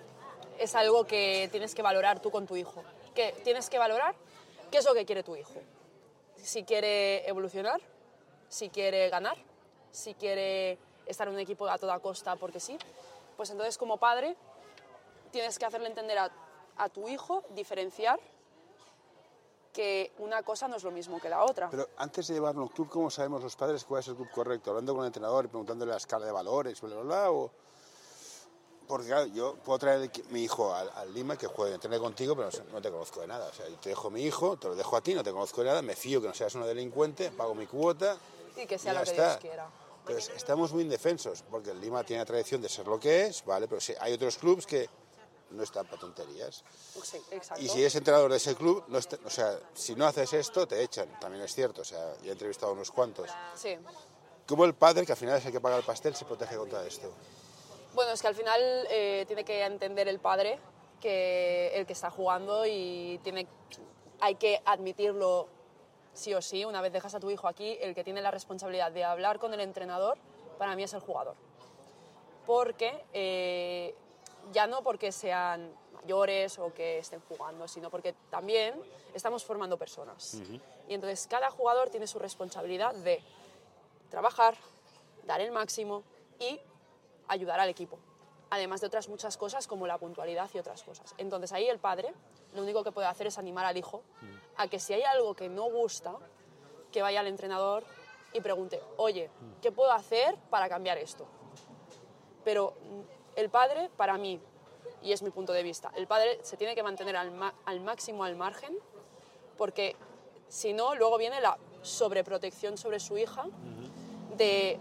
es 0.59 0.75
algo 0.75 1.05
que 1.05 1.49
tienes 1.51 1.75
que 1.75 1.81
valorar 1.81 2.19
tú 2.19 2.31
con 2.31 2.45
tu 2.47 2.55
hijo. 2.55 2.83
Que 3.15 3.33
tienes 3.43 3.69
que 3.69 3.77
valorar 3.77 4.15
qué 4.71 4.79
es 4.79 4.85
lo 4.85 4.93
que 4.93 5.05
quiere 5.05 5.23
tu 5.23 5.35
hijo. 5.35 5.53
Si 6.37 6.63
quiere 6.63 7.27
evolucionar, 7.27 7.79
si 8.49 8.69
quiere 8.69 9.09
ganar, 9.09 9.37
si 9.91 10.13
quiere 10.13 10.77
estar 11.05 11.27
en 11.27 11.33
un 11.35 11.39
equipo 11.39 11.67
a 11.67 11.77
toda 11.77 11.99
costa 11.99 12.35
porque 12.35 12.59
sí, 12.59 12.77
pues 13.37 13.49
entonces 13.49 13.77
como 13.77 13.97
padre 13.97 14.35
tienes 15.31 15.57
que 15.57 15.65
hacerle 15.65 15.87
entender 15.87 16.17
a, 16.17 16.31
a 16.77 16.89
tu 16.89 17.07
hijo, 17.07 17.43
diferenciar 17.51 18.19
que 19.73 20.11
una 20.19 20.43
cosa 20.43 20.67
no 20.67 20.75
es 20.75 20.83
lo 20.83 20.91
mismo 20.91 21.19
que 21.19 21.29
la 21.29 21.43
otra. 21.43 21.69
Pero 21.69 21.89
antes 21.97 22.27
de 22.27 22.35
llevarlo 22.35 22.61
a 22.61 22.63
un 22.65 22.69
club, 22.69 22.89
¿cómo 22.89 23.09
sabemos 23.09 23.41
los 23.41 23.55
padres 23.55 23.83
cuál 23.83 24.01
es 24.01 24.07
el 24.07 24.15
club 24.15 24.29
correcto? 24.29 24.69
¿Hablando 24.69 24.93
con 24.93 25.01
el 25.01 25.07
entrenador 25.07 25.45
y 25.45 25.47
preguntándole 25.47 25.91
la 25.91 25.97
escala 25.97 26.25
de 26.25 26.31
valores, 26.31 26.79
bla? 26.79 27.31
O... 27.31 27.51
Porque 28.93 29.08
claro, 29.08 29.25
yo 29.25 29.56
puedo 29.56 29.79
traer 29.79 30.12
mi 30.29 30.43
hijo 30.43 30.71
al, 30.71 30.88
al 30.93 31.12
Lima 31.15 31.36
que 31.36 31.47
juegue, 31.47 31.73
entrene 31.73 31.97
contigo, 31.97 32.36
pero 32.36 32.49
no, 32.51 32.73
no 32.73 32.79
te 32.82 32.91
conozco 32.91 33.21
de 33.21 33.27
nada. 33.27 33.47
O 33.47 33.53
sea, 33.53 33.67
yo 33.67 33.75
te 33.77 33.89
dejo 33.89 34.12
mi 34.12 34.21
hijo, 34.21 34.56
te 34.56 34.67
lo 34.67 34.75
dejo 34.75 34.95
a 34.95 35.01
ti, 35.01 35.15
no 35.15 35.23
te 35.23 35.32
conozco 35.32 35.62
de 35.62 35.69
nada, 35.69 35.82
me 35.82 35.95
fío 35.95 36.21
que 36.21 36.27
no 36.27 36.34
seas 36.36 36.53
una 36.53 36.67
delincuente, 36.67 37.32
pago 37.32 37.56
mi 37.56 37.65
cuota. 37.65 38.15
y 38.56 38.67
que 38.67 38.77
sea 38.77 38.91
y 38.91 38.93
ya 38.93 38.99
lo 38.99 39.06
que 39.06 39.12
está. 39.12 39.27
Dios 39.29 39.38
quiera. 39.41 39.67
Entonces, 40.06 40.32
estamos 40.36 40.71
muy 40.73 40.84
indefensos, 40.84 41.43
porque 41.49 41.71
el 41.71 41.82
Lima 41.82 42.03
tiene 42.03 42.21
la 42.21 42.25
tradición 42.27 42.62
de 42.62 42.69
ser 42.69 42.86
lo 42.86 42.99
que 42.99 43.23
es, 43.25 43.43
¿vale? 43.45 43.67
Pero 43.67 43.82
sí, 43.82 43.95
hay 43.99 44.13
otros 44.13 44.38
clubes 44.38 44.67
que 44.67 44.88
no 45.49 45.63
están 45.63 45.88
para 45.88 45.99
tonterías. 45.99 46.63
Sí, 47.03 47.19
exacto. 47.32 47.63
Y 47.63 47.69
si 47.69 47.79
eres 47.82 47.95
entrenador 47.95 48.29
de 48.29 48.38
ese 48.38 48.53
club, 48.53 48.84
no 48.89 48.99
est- 48.99 49.15
o 49.25 49.29
sea, 49.32 49.58
si 49.73 49.95
no 49.95 50.06
haces 50.06 50.32
esto, 50.34 50.67
te 50.67 50.84
echan. 50.84 51.19
También 51.19 51.43
es 51.43 51.51
cierto, 51.56 51.82
o 51.82 51.86
sea, 51.86 52.13
ya 52.21 52.29
he 52.29 52.32
entrevistado 52.34 52.73
a 52.73 52.75
unos 52.75 52.91
cuantos. 52.91 53.27
Sí. 53.56 53.75
¿Cómo 54.45 54.65
el 54.65 54.75
padre, 54.75 55.03
que 55.06 55.13
al 55.13 55.17
final 55.17 55.38
es 55.39 55.45
el 55.47 55.51
que 55.51 55.62
paga 55.62 55.77
el 55.77 55.84
pastel, 55.84 56.13
se 56.15 56.25
protege 56.25 56.58
contra 56.58 56.86
esto? 56.86 57.12
Bueno, 57.93 58.12
es 58.12 58.21
que 58.21 58.27
al 58.27 58.36
final 58.36 58.60
eh, 58.89 59.23
tiene 59.27 59.43
que 59.43 59.63
entender 59.63 60.08
el 60.08 60.19
padre 60.19 60.60
que 60.99 61.71
el 61.75 61.86
que 61.86 61.93
está 61.93 62.10
jugando 62.10 62.65
y 62.65 63.19
tiene, 63.23 63.45
hay 64.19 64.36
que 64.36 64.62
admitirlo 64.65 65.47
sí 66.13 66.34
o 66.34 66.41
sí. 66.41 66.65
Una 66.65 66.82
vez 66.82 66.91
dejas 66.91 67.13
a 67.13 67.19
tu 67.19 67.29
hijo 67.29 67.47
aquí, 67.47 67.77
el 67.82 67.93
que 67.93 68.03
tiene 68.03 68.21
la 68.21 68.32
responsabilidad 68.32 68.91
de 68.91 69.03
hablar 69.03 69.38
con 69.38 69.53
el 69.53 69.60
entrenador, 69.60 70.17
para 70.58 70.75
mí 70.75 70.84
es 70.84 70.93
el 70.93 71.01
jugador. 71.01 71.36
Porque, 72.47 73.03
eh, 73.13 73.93
ya 74.51 74.65
no 74.65 74.82
porque 74.82 75.12
sean 75.12 75.73
mayores 75.93 76.58
o 76.58 76.73
que 76.73 76.97
estén 76.97 77.21
jugando, 77.29 77.67
sino 77.67 77.89
porque 77.89 78.13
también 78.29 78.73
estamos 79.13 79.45
formando 79.45 79.77
personas. 79.77 80.41
Y 80.88 80.93
entonces 80.93 81.27
cada 81.29 81.51
jugador 81.51 81.89
tiene 81.89 82.08
su 82.08 82.17
responsabilidad 82.17 82.93
de 82.95 83.21
trabajar, 84.10 84.56
dar 85.25 85.41
el 85.41 85.51
máximo 85.51 86.03
y 86.39 86.60
ayudar 87.27 87.59
al 87.59 87.69
equipo. 87.69 87.97
Además 88.49 88.81
de 88.81 88.88
otras 88.88 89.09
muchas 89.09 89.36
cosas 89.38 89.65
como 89.67 89.88
la 89.88 89.97
puntualidad 89.97 90.49
y 90.53 90.59
otras 90.59 90.83
cosas. 90.83 91.15
Entonces 91.17 91.51
ahí 91.53 91.67
el 91.67 91.79
padre 91.79 92.13
lo 92.53 92.62
único 92.62 92.83
que 92.83 92.91
puede 92.91 93.07
hacer 93.07 93.27
es 93.27 93.38
animar 93.38 93.65
al 93.65 93.77
hijo 93.77 94.03
a 94.57 94.67
que 94.67 94.79
si 94.79 94.93
hay 94.93 95.01
algo 95.03 95.33
que 95.33 95.49
no 95.49 95.63
gusta, 95.63 96.13
que 96.91 97.01
vaya 97.01 97.19
al 97.21 97.27
entrenador 97.27 97.83
y 98.33 98.41
pregunte, 98.41 98.79
oye, 98.97 99.29
¿qué 99.62 99.71
puedo 99.71 99.91
hacer 99.91 100.36
para 100.51 100.69
cambiar 100.69 100.97
esto? 100.99 101.25
Pero 102.43 102.73
mm, 102.81 103.01
el 103.39 103.49
padre, 103.49 103.89
para 103.97 104.17
mí, 104.17 104.39
y 105.01 105.12
es 105.13 105.21
mi 105.23 105.31
punto 105.31 105.51
de 105.53 105.63
vista, 105.63 105.91
el 105.95 106.05
padre 106.07 106.39
se 106.43 106.55
tiene 106.57 106.75
que 106.75 106.83
mantener 106.83 107.15
al, 107.17 107.31
ma- 107.31 107.53
al 107.65 107.79
máximo 107.79 108.23
al 108.23 108.36
margen 108.36 108.77
porque 109.57 109.95
si 110.47 110.73
no, 110.73 110.93
luego 110.95 111.17
viene 111.17 111.41
la 111.41 111.57
sobreprotección 111.81 112.77
sobre 112.77 112.99
su 112.99 113.17
hija 113.17 113.45
de 114.38 114.79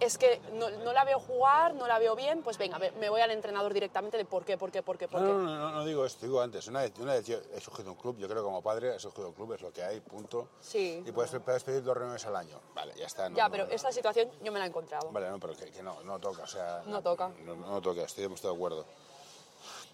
es 0.00 0.18
que 0.18 0.40
no, 0.52 0.70
no 0.70 0.92
la 0.92 1.04
veo 1.04 1.18
jugar, 1.18 1.74
no 1.74 1.86
la 1.86 1.98
veo 1.98 2.14
bien, 2.14 2.42
pues 2.42 2.58
venga, 2.58 2.78
me, 2.78 3.08
voy 3.08 3.20
al 3.20 3.30
entrenador 3.30 3.74
directamente 3.74 4.16
de 4.16 4.24
por 4.24 4.44
qué, 4.44 4.56
por 4.56 4.70
qué, 4.70 4.82
por 4.82 4.96
qué, 4.96 5.08
por 5.08 5.20
No, 5.20 5.26
qué. 5.26 5.32
no, 5.32 5.42
no, 5.42 5.58
no, 5.58 5.70
no 5.72 5.84
digo 5.84 6.04
esto, 6.06 6.26
digo 6.26 6.40
antes. 6.40 6.66
Una 6.68 6.82
vez, 6.82 6.92
una 6.98 7.14
vez 7.14 7.26
yo 7.26 7.38
he 7.52 7.60
surgido 7.60 7.90
un 7.90 7.96
club, 7.96 8.16
yo 8.18 8.28
creo 8.28 8.42
que 8.42 8.44
como 8.44 8.62
padre 8.62 8.94
he 8.94 9.00
surgido 9.00 9.28
un 9.28 9.34
club, 9.34 9.52
es 9.54 9.60
lo 9.60 9.72
que 9.72 9.82
hay, 9.82 10.00
punto. 10.00 10.48
Sí. 10.60 11.02
Y 11.04 11.12
puedes, 11.12 11.30
puedes 11.40 11.64
pedir 11.64 11.82
dos 11.82 11.96
reuniones 11.96 12.24
al 12.26 12.36
año. 12.36 12.60
Vale, 12.74 12.94
ya 12.96 13.06
está. 13.06 13.28
no, 13.28 13.36
ya, 13.36 13.48
pero 13.48 13.64
esta 13.64 13.90
situación 13.90 14.30
yo 14.42 14.52
me 14.52 14.58
la 14.58 14.66
he 14.66 14.68
encontrado. 14.68 15.10
Vale, 15.10 15.28
no, 15.30 15.40
pero 15.40 15.54
que, 15.56 15.70
que 15.70 15.82
no, 15.82 16.02
no 16.02 16.18
toca, 16.18 16.42
o 16.42 16.46
sea... 16.46 16.82
No 16.86 17.02
toca. 17.02 17.30
No, 17.44 17.80
toca, 17.80 18.02
estoy, 18.02 18.24
estoy 18.32 18.50
de 18.50 18.56
acuerdo. 18.56 18.86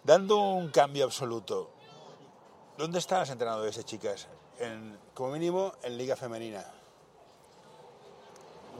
Dando 0.02 0.38
un 0.38 0.68
cambio 0.70 1.04
absoluto, 1.04 1.70
¿dónde 2.76 2.98
están 2.98 3.20
los 3.20 3.30
entrenadores 3.30 3.76
de 3.76 3.84
chicas? 3.84 4.28
En, 4.58 4.98
como 5.14 5.30
mínimo 5.30 5.72
en 5.82 5.96
Liga 5.96 6.14
Femenina. 6.14 6.64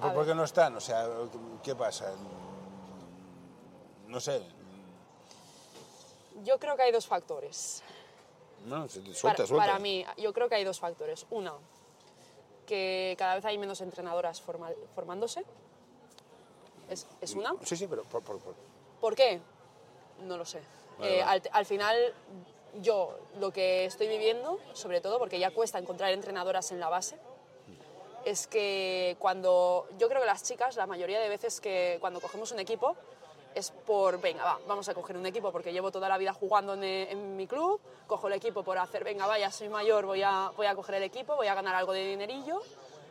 ¿Por, 0.00 0.26
qué 0.26 0.35
no 0.35 0.44
están? 0.44 0.76
O 0.76 0.80
sea, 0.80 1.09
¿qué 1.62 1.74
pasa? 1.74 2.12
No 4.09 4.20
sé. 4.20 4.42
Yo 6.44 6.59
creo 6.59 6.76
que 6.76 6.83
hay 6.83 6.92
dos 6.92 7.07
factores. 7.07 7.83
No, 8.66 8.88
suelta, 8.88 9.12
para, 9.22 9.46
suelta. 9.46 9.66
para 9.66 9.78
mí, 9.78 10.04
yo 10.16 10.33
creo 10.33 10.48
que 10.48 10.54
hay 10.57 10.64
dos 10.64 10.80
factores. 10.80 11.26
Una, 11.30 11.52
que 12.66 13.14
cada 13.18 13.37
vez 13.37 13.44
hay 13.44 13.59
menos 13.59 13.80
entrenadoras 13.80 14.40
formándose. 14.94 15.44
Es, 16.88 17.07
es 17.20 17.35
una. 17.35 17.54
Sí, 17.62 17.76
sí, 17.76 17.87
pero 17.87 18.04
por, 18.04 18.22
por- 18.22 18.38
por- 18.40 18.54
¿Por 19.00 19.14
qué? 19.14 19.40
No 20.22 20.37
lo 20.37 20.44
sé. 20.44 20.61
Vale, 20.98 21.18
Eh, 21.18 21.22
vale. 21.24 21.42
al, 21.46 21.50
al 21.52 21.66
final, 21.66 21.96
yo 22.80 23.18
lo 23.38 23.52
que 23.52 23.85
estoy 23.87 24.09
viviendo, 24.09 24.59
sobre 24.72 25.00
todo 25.00 25.18
porque 25.18 25.38
ya 25.38 25.50
cuesta 25.52 25.78
encontrar 25.78 26.12
entrenadoras 26.12 26.70
en 26.72 26.80
la 26.80 26.88
base, 26.88 27.18
es 28.24 28.46
que 28.46 29.16
cuando 29.18 29.87
yo 29.98 30.08
creo 30.08 30.20
que 30.20 30.26
las 30.26 30.42
chicas, 30.42 30.76
la 30.76 30.87
mayoría 30.87 31.20
de 31.20 31.28
veces 31.28 31.60
que 31.60 31.98
cuando 32.00 32.20
cogemos 32.20 32.52
un 32.52 32.60
equipo, 32.60 32.96
es 33.54 33.70
por, 33.70 34.20
venga, 34.20 34.44
va, 34.44 34.60
vamos 34.66 34.88
a 34.88 34.94
coger 34.94 35.16
un 35.16 35.26
equipo 35.26 35.52
porque 35.52 35.72
llevo 35.72 35.92
toda 35.92 36.08
la 36.08 36.18
vida 36.18 36.32
jugando 36.32 36.74
en, 36.74 37.37
mi 37.37 37.46
club, 37.46 37.80
cojo 38.06 38.26
el 38.26 38.34
equipo 38.34 38.62
por 38.62 38.78
hacer, 38.78 39.04
venga, 39.04 39.26
va, 39.26 39.38
ya 39.38 39.50
soy 39.50 39.68
mayor, 39.68 40.06
voy 40.06 40.22
a, 40.22 40.50
voy 40.56 40.66
a 40.66 40.74
coger 40.74 40.96
el 40.96 41.04
equipo, 41.04 41.37
voy 41.37 41.46
a 41.46 41.54
ganar 41.54 41.74
algo 41.74 41.92
de 41.92 42.04
dinerillo, 42.06 42.60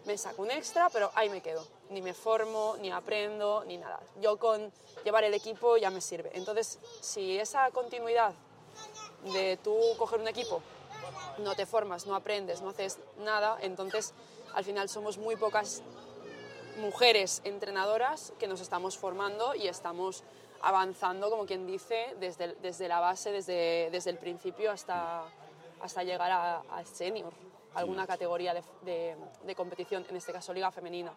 me 0.06 0.18
saco 0.18 0.42
un 0.42 0.52
extra, 0.52 0.90
pero 0.90 1.12
ahí 1.16 1.30
me 1.30 1.42
quedo. 1.42 1.66
Ni 1.90 2.02
me 2.02 2.14
formo, 2.14 2.76
ni 2.82 2.92
aprendo, 2.92 3.64
ni 3.66 3.78
nada. 3.78 4.00
Yo 4.22 4.38
con 4.38 4.72
llevar 5.06 5.24
el 5.24 5.34
equipo 5.34 5.78
ya 5.78 5.90
me 5.90 6.02
sirve. 6.02 6.32
Entonces, 6.34 6.80
si 7.00 7.38
esa 7.40 7.72
continuidad 7.72 8.34
de 9.32 9.58
tú 9.64 9.78
coger 9.98 10.20
un 10.20 10.28
equipo, 10.28 10.62
no 11.38 11.56
te 11.56 11.66
formas, 11.66 12.06
no 12.06 12.16
aprendes, 12.16 12.62
no 12.62 12.70
haces 12.70 13.00
nada, 13.20 13.58
entonces 13.62 14.14
al 14.54 14.64
final 14.64 14.90
somos 14.90 15.18
muy 15.18 15.36
pocas 15.36 15.82
mujeres 16.78 17.42
entrenadoras 17.44 18.34
que 18.40 18.48
nos 18.48 18.62
estamos 18.62 18.98
formando 18.98 19.54
y 19.56 19.68
estamos 19.68 20.24
avanzando, 20.62 21.30
como 21.30 21.46
quien 21.46 21.68
dice, 21.68 22.16
desde, 22.20 22.54
desde 22.56 22.88
la 22.88 23.00
base, 23.00 23.32
desde, 23.32 23.90
desde 23.92 24.10
el 24.10 24.18
principio 24.18 24.72
hasta, 24.72 25.24
hasta 25.82 26.04
llegar 26.04 26.32
a, 26.32 26.60
a 26.72 26.86
senior, 26.86 27.34
alguna 27.76 28.08
categoría 28.08 28.54
de, 28.54 28.64
de- 29.44 29.56
competición, 29.56 30.06
en 30.10 30.16
este 30.16 30.32
caso 30.32 30.54
liga 30.54 30.72
femenina. 30.72 31.14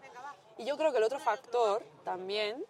Y 0.59 0.65
yo 0.65 0.77
creo 0.77 0.91
que 0.91 0.99
el 0.99 1.05
otro 1.05 1.19
factor 1.21 1.83
también 2.05 2.65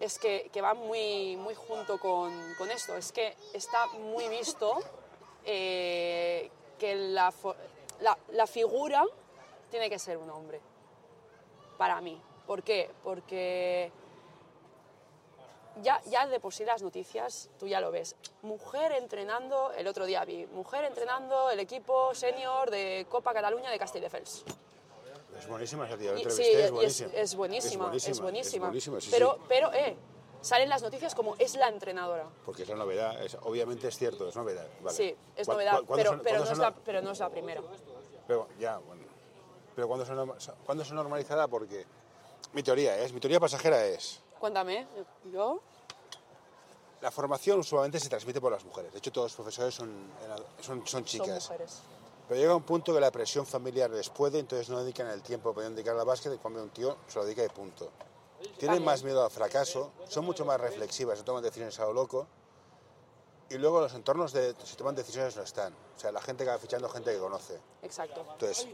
es 0.00 0.18
que, 0.18 0.48
que 0.52 0.60
va 0.62 0.74
muy, 0.74 1.36
muy 1.36 1.54
junto 1.54 1.98
con, 1.98 2.32
con 2.56 2.70
esto, 2.70 2.96
es 2.96 3.12
que 3.12 3.36
está 3.52 3.86
muy 3.88 4.28
visto 4.28 4.78
eh, 5.44 6.50
que 6.78 6.94
la, 6.94 7.32
la, 8.00 8.16
la 8.30 8.46
figura 8.46 9.04
tiene 9.70 9.88
que 9.90 9.98
ser 9.98 10.16
un 10.18 10.30
hombre, 10.30 10.60
para 11.76 12.00
mí. 12.00 12.20
¿Por 12.46 12.62
qué? 12.62 12.90
Porque 13.02 13.92
ya, 15.82 16.00
ya 16.06 16.26
de 16.26 16.40
por 16.40 16.52
sí 16.52 16.64
las 16.64 16.82
noticias, 16.82 17.50
tú 17.58 17.66
ya 17.66 17.80
lo 17.80 17.90
ves. 17.90 18.16
Mujer 18.42 18.92
entrenando, 18.92 19.70
el 19.72 19.86
otro 19.86 20.06
día 20.06 20.24
vi, 20.24 20.46
mujer 20.46 20.84
entrenando 20.84 21.50
el 21.50 21.60
equipo 21.60 22.14
senior 22.14 22.70
de 22.70 23.06
Copa 23.08 23.32
Cataluña 23.32 23.70
de 23.70 23.78
Castelldefels. 23.78 24.44
Es 25.38 25.46
buenísima 25.46 25.86
esa 25.86 25.96
tía, 25.96 26.16
sí, 26.30 26.42
es 26.42 26.70
buenísima. 26.72 27.10
es 27.14 27.34
buenísima, 27.36 27.94
es 27.94 28.20
buenísima. 28.20 28.56
es 28.56 28.60
buenísima, 28.60 29.00
sí, 29.00 29.08
pero, 29.12 29.34
sí. 29.34 29.40
pero, 29.48 29.72
eh, 29.72 29.96
salen 30.40 30.68
las 30.68 30.82
noticias 30.82 31.14
como 31.14 31.36
es 31.38 31.54
la 31.54 31.68
entrenadora. 31.68 32.26
Porque 32.44 32.62
es 32.64 32.68
la 32.68 32.74
novedad, 32.74 33.22
es- 33.24 33.36
obviamente 33.42 33.86
es 33.86 33.96
cierto, 33.96 34.26
es 34.26 34.34
novedad. 34.34 34.66
vale. 34.80 34.96
Sí, 34.96 35.14
es 35.36 35.46
¿Cuá- 35.46 35.54
novedad, 35.54 35.80
pero, 35.94 36.10
son- 36.10 36.20
pero, 36.24 36.38
no 36.38 36.42
es 36.44 36.48
son 36.50 36.58
la, 36.60 36.74
pero 36.74 37.02
no 37.02 37.10
es 37.12 37.18
la 37.20 37.28
primera. 37.30 37.62
Pero 38.26 38.48
ya, 38.58 38.78
bueno. 38.78 39.02
Pero 39.78 39.86
cuando 39.86 40.04
se, 40.04 40.52
cuándo 40.66 40.84
se 40.84 40.92
normalizará, 40.92 41.46
porque 41.46 41.86
mi 42.52 42.64
teoría 42.64 42.98
es, 42.98 43.12
mi 43.12 43.20
teoría 43.20 43.38
pasajera 43.38 43.86
es, 43.86 44.18
Cuéntame, 44.40 44.88
yo. 45.32 45.60
la 47.00 47.12
formación 47.12 47.60
usualmente 47.60 48.00
se 48.00 48.08
transmite 48.08 48.40
por 48.40 48.50
las 48.50 48.64
mujeres. 48.64 48.90
De 48.90 48.98
hecho, 48.98 49.12
todos 49.12 49.26
los 49.26 49.36
profesores 49.36 49.72
son, 49.72 49.88
son, 50.60 50.78
son 50.78 50.86
Son 50.88 51.04
chicas. 51.04 51.44
mujeres. 51.44 51.78
Pero 52.26 52.40
llega 52.40 52.56
un 52.56 52.64
punto 52.64 52.92
que 52.92 52.98
la 52.98 53.12
presión 53.12 53.46
familiar 53.46 53.88
les 53.90 54.10
puede, 54.10 54.40
entonces 54.40 54.68
no 54.68 54.82
dedican 54.82 55.06
el 55.06 55.22
tiempo 55.22 55.54
podían 55.54 55.76
dedicar 55.76 55.96
al 55.96 56.04
básquet, 56.04 56.34
y 56.34 56.38
cuando 56.38 56.60
un 56.60 56.70
tío 56.70 56.96
se 57.06 57.20
lo 57.20 57.24
dedica 57.24 57.44
y 57.44 57.48
punto. 57.48 57.88
Tienen 58.58 58.84
más 58.84 59.04
miedo 59.04 59.22
al 59.24 59.30
fracaso, 59.30 59.92
son 60.08 60.24
mucho 60.24 60.44
más 60.44 60.60
reflexivas, 60.60 61.18
se 61.18 61.24
toman 61.24 61.44
decisiones 61.44 61.78
a 61.78 61.84
lo 61.84 61.92
loco. 61.92 62.26
Y 63.48 63.58
luego 63.58 63.80
los 63.80 63.94
entornos 63.94 64.32
de 64.32 64.56
se 64.64 64.74
toman 64.74 64.96
decisiones 64.96 65.36
no 65.36 65.42
están. 65.42 65.72
O 65.96 66.00
sea, 66.00 66.10
la 66.10 66.20
gente 66.20 66.42
que 66.42 66.50
va 66.50 66.58
fichando 66.58 66.88
gente 66.88 67.12
que 67.12 67.18
conoce. 67.20 67.60
Exacto. 67.82 68.24
Entonces, 68.32 68.66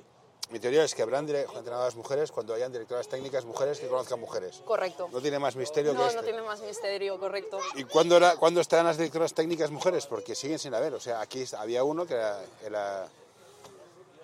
mi 0.51 0.61
teoría 0.61 0.85
es 0.85 0.95
que 0.95 1.03
habrán 1.03 1.29
entrenadoras 1.29 1.97
mujeres 1.97 2.31
cuando 2.31 2.55
hayan 2.55 2.71
directoras 2.71 3.09
técnicas 3.09 3.45
mujeres 3.45 3.81
que 3.81 3.89
conozcan 3.89 4.21
mujeres. 4.21 4.61
Correcto. 4.65 5.09
No 5.11 5.21
tiene 5.21 5.39
más 5.39 5.57
misterio 5.57 5.93
que 5.93 5.99
No, 5.99 6.05
este. 6.07 6.17
no 6.17 6.23
tiene 6.23 6.43
más 6.43 6.61
misterio, 6.61 7.19
correcto. 7.19 7.59
¿Y 7.75 7.85
cuándo, 7.85 8.17
era, 8.19 8.37
cuándo 8.37 8.61
estarán 8.61 8.87
las 8.87 8.99
directoras 8.99 9.33
técnicas 9.33 9.71
mujeres? 9.71 10.07
Porque 10.07 10.35
siguen 10.35 10.59
sin 10.59 10.75
haber. 10.75 10.95
O 10.95 11.01
sea, 11.01 11.21
aquí 11.21 11.45
había 11.57 11.83
uno 11.83 12.07
que 12.07 12.15
era, 12.15 12.41
era 12.63 13.09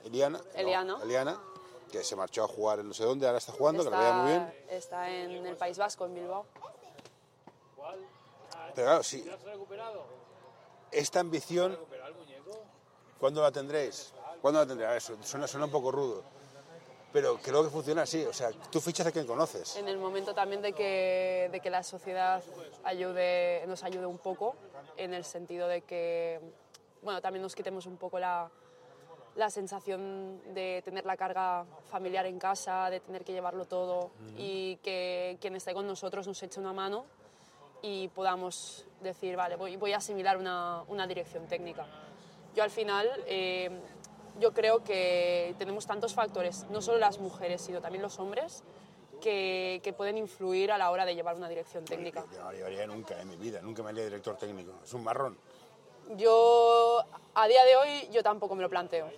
Eliana. 0.04 0.38
no, 0.38 0.60
Eliana. 0.60 0.98
Eliana, 1.02 1.40
que 1.90 2.04
se 2.04 2.14
marchó 2.16 2.44
a 2.44 2.48
jugar 2.48 2.80
en 2.80 2.88
no 2.88 2.94
sé 2.94 3.04
dónde, 3.04 3.26
ahora 3.26 3.38
está 3.38 3.52
jugando, 3.52 3.82
que 3.82 3.90
lo 3.90 3.96
veía 3.98 4.12
muy 4.12 4.30
bien. 4.30 4.54
está 4.68 5.10
en 5.10 5.46
el 5.46 5.56
País 5.56 5.78
Vasco, 5.78 6.04
en 6.06 6.14
Bilbao. 6.14 6.46
Pero 8.74 8.86
claro, 8.86 9.02
sí. 9.02 9.28
Esta 10.92 11.20
ambición, 11.20 11.78
¿cuándo 13.18 13.42
la 13.42 13.50
tendréis? 13.50 14.12
¿Cuándo 14.40 14.64
la 14.64 14.90
ver, 14.90 15.00
su- 15.02 15.22
suena, 15.22 15.46
suena 15.46 15.66
un 15.66 15.72
poco 15.72 15.90
rudo. 15.92 16.22
Pero 17.12 17.38
creo 17.38 17.64
que 17.64 17.70
funciona 17.70 18.02
así. 18.02 18.24
O 18.24 18.32
sea, 18.32 18.50
tú 18.70 18.80
fichas 18.80 19.06
a 19.06 19.12
quien 19.12 19.26
conoces. 19.26 19.76
En 19.76 19.88
el 19.88 19.98
momento 19.98 20.32
también 20.34 20.62
de 20.62 20.72
que, 20.72 21.48
de 21.50 21.60
que 21.60 21.68
la 21.70 21.82
sociedad 21.82 22.42
ayude, 22.84 23.64
nos 23.66 23.82
ayude 23.82 24.06
un 24.06 24.18
poco, 24.18 24.54
en 24.96 25.12
el 25.14 25.24
sentido 25.24 25.66
de 25.66 25.82
que, 25.82 26.40
bueno, 27.02 27.20
también 27.20 27.42
nos 27.42 27.54
quitemos 27.56 27.86
un 27.86 27.96
poco 27.96 28.18
la, 28.20 28.48
la 29.34 29.50
sensación 29.50 30.40
de 30.54 30.82
tener 30.84 31.04
la 31.04 31.16
carga 31.16 31.64
familiar 31.90 32.26
en 32.26 32.38
casa, 32.38 32.90
de 32.90 33.00
tener 33.00 33.24
que 33.24 33.32
llevarlo 33.32 33.64
todo 33.64 34.10
y 34.38 34.76
que 34.76 35.36
quien 35.40 35.56
esté 35.56 35.74
con 35.74 35.86
nosotros 35.86 36.26
nos 36.28 36.40
eche 36.42 36.60
una 36.60 36.72
mano 36.72 37.04
y 37.82 38.08
podamos 38.08 38.84
decir, 39.00 39.36
vale, 39.36 39.56
voy, 39.56 39.76
voy 39.76 39.92
a 39.94 39.96
asimilar 39.96 40.36
una, 40.36 40.82
una 40.86 41.06
dirección 41.06 41.46
técnica. 41.48 41.86
Yo 42.54 42.62
al 42.62 42.70
final, 42.70 43.08
eh, 43.26 43.70
yo 44.40 44.52
creo 44.52 44.82
que 44.82 45.54
tenemos 45.58 45.86
tantos 45.86 46.14
factores, 46.14 46.64
no 46.70 46.80
solo 46.82 46.98
las 46.98 47.18
mujeres, 47.18 47.60
sino 47.62 47.80
también 47.80 48.02
los 48.02 48.18
hombres, 48.18 48.62
que, 49.20 49.80
que 49.84 49.92
pueden 49.92 50.16
influir 50.16 50.72
a 50.72 50.78
la 50.78 50.90
hora 50.90 51.04
de 51.04 51.14
llevar 51.14 51.36
una 51.36 51.48
dirección 51.48 51.84
técnica. 51.84 52.24
Yo 52.32 52.42
no 52.42 52.52
llevaría 52.52 52.86
nunca 52.86 53.20
en 53.20 53.28
mi 53.28 53.36
vida, 53.36 53.60
nunca 53.60 53.82
me 53.82 53.90
haría 53.90 54.04
director 54.04 54.36
técnico. 54.36 54.72
Es 54.82 54.94
un 54.94 55.04
marrón. 55.04 55.36
Yo, 56.16 57.04
a 57.34 57.46
día 57.46 57.64
de 57.64 57.76
hoy, 57.76 58.08
yo 58.10 58.22
tampoco 58.22 58.54
me 58.56 58.62
lo 58.62 58.68
planteo. 58.70 59.08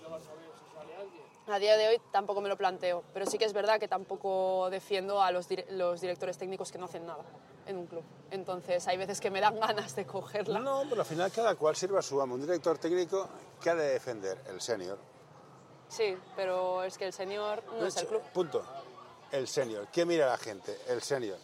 A 1.49 1.59
día 1.59 1.77
de 1.77 1.89
hoy 1.89 2.01
tampoco 2.13 2.41
me 2.41 2.49
lo 2.49 2.57
planteo, 2.57 3.03
pero 3.13 3.27
sí 3.27 3.37
que 3.39 3.45
es 3.45 3.53
verdad 3.53 3.81
que 3.81 3.89
tampoco 3.89 4.69
defiendo 4.71 5.21
a 5.23 5.33
los, 5.33 5.49
dir- 5.51 5.67
los 5.71 6.01
directores 6.01 6.39
técnicos 6.39 6.71
que 6.71 6.79
no 6.79 6.85
hacen 6.85 7.05
nada 7.07 7.25
en 7.67 7.79
un 7.79 7.87
club. 7.87 8.05
Entonces 8.31 8.87
hay 8.87 8.97
veces 8.97 9.21
que 9.21 9.31
me 9.31 9.41
dan 9.41 9.59
ganas 9.61 9.97
de 9.97 10.07
cogerla. 10.07 10.61
No, 10.61 10.85
pero 10.89 11.01
al 11.03 11.07
final 11.07 11.33
cada 11.33 11.55
cual 11.57 11.75
sirve 11.75 11.99
a 11.99 12.03
su 12.03 12.21
amo. 12.21 12.35
Un 12.37 12.43
director 12.43 12.79
técnico 12.79 13.29
que 13.61 13.71
ha 13.71 13.75
de 13.75 13.89
defender 13.91 14.39
el 14.49 14.61
senior. 14.61 14.99
Sí, 15.95 16.17
pero 16.35 16.83
es 16.85 16.97
que 16.97 17.07
el 17.07 17.13
señor 17.13 17.63
no 17.79 17.87
es 17.87 17.97
el 17.99 18.07
club. 18.07 18.23
Punto. 18.33 18.63
El 19.31 19.47
senior. 19.47 19.87
¿Qué 19.93 20.05
mira 20.07 20.27
la 20.29 20.39
gente? 20.39 20.79
El 20.89 21.03
senior. 21.03 21.39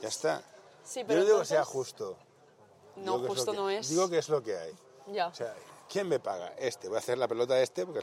Ya 0.00 0.08
está. 0.08 0.42
Sí, 0.84 1.00
Yo 1.00 1.06
pero 1.06 1.20
no 1.20 1.26
digo 1.26 1.38
que 1.40 1.44
sea 1.46 1.64
justo. 1.64 2.16
No, 2.96 3.18
Digo 3.18 3.28
justo 3.34 3.52
que- 3.52 3.56
no 3.56 3.70
es. 3.70 3.88
Digo 3.88 4.08
que 4.08 4.18
es 4.18 4.28
lo 4.28 4.42
que 4.42 4.56
hay. 4.56 4.74
Ya. 5.08 5.28
O 5.28 5.34
sea, 5.34 5.54
¿quién 5.88 6.08
me 6.08 6.20
paga? 6.20 6.54
Este. 6.58 6.88
Voy 6.88 6.96
a 6.96 6.98
hacer 6.98 7.18
la 7.18 7.26
pelota 7.28 7.54
a 7.54 7.60
este, 7.60 7.86
porque 7.86 8.00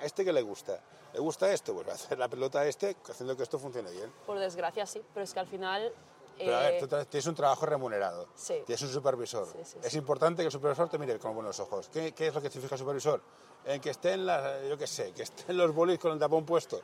¿a 0.00 0.04
este 0.04 0.24
que 0.24 0.32
le 0.32 0.42
gusta? 0.42 0.80
¿Le 1.12 1.20
gusta 1.20 1.50
esto? 1.52 1.72
Pues 1.74 1.86
voy 1.86 1.92
a 1.92 1.94
hacer 1.94 2.18
la 2.18 2.28
pelota 2.28 2.60
a 2.60 2.66
este, 2.66 2.96
haciendo 3.08 3.36
que 3.36 3.42
esto 3.42 3.58
funcione 3.58 3.90
bien. 3.90 4.12
Por 4.26 4.38
desgracia 4.38 4.86
sí, 4.86 5.02
pero 5.12 5.24
es 5.24 5.32
que 5.32 5.40
al 5.40 5.46
final... 5.46 5.92
Pero 6.36 6.54
a 6.56 6.60
ver, 6.60 6.74
eh, 6.74 6.86
tú 6.86 6.86
tienes 7.06 7.26
un 7.26 7.34
trabajo 7.34 7.66
remunerado. 7.66 8.28
Sí. 8.36 8.62
Tienes 8.64 8.80
un 8.82 8.90
supervisor. 8.90 9.48
Sí, 9.50 9.58
sí, 9.64 9.78
es 9.82 9.94
importante 9.94 10.42
que 10.42 10.46
el 10.46 10.52
supervisor 10.52 10.88
te 10.88 10.96
mire 10.96 11.18
con 11.18 11.34
buenos 11.34 11.58
ojos. 11.58 11.88
¿Qué, 11.92 12.12
qué 12.12 12.28
es 12.28 12.34
lo 12.34 12.40
que 12.40 12.48
te 12.48 12.60
fija 12.60 12.76
el 12.76 12.78
supervisor? 12.78 13.20
En 13.68 13.82
que 13.82 13.90
estén 13.90 14.24
las, 14.24 14.66
yo 14.66 14.78
qué 14.78 14.86
sé, 14.86 15.12
que 15.12 15.24
estén 15.24 15.54
los 15.58 15.74
bolis 15.74 15.98
con 15.98 16.12
el 16.12 16.18
tapón 16.18 16.46
puesto. 16.46 16.80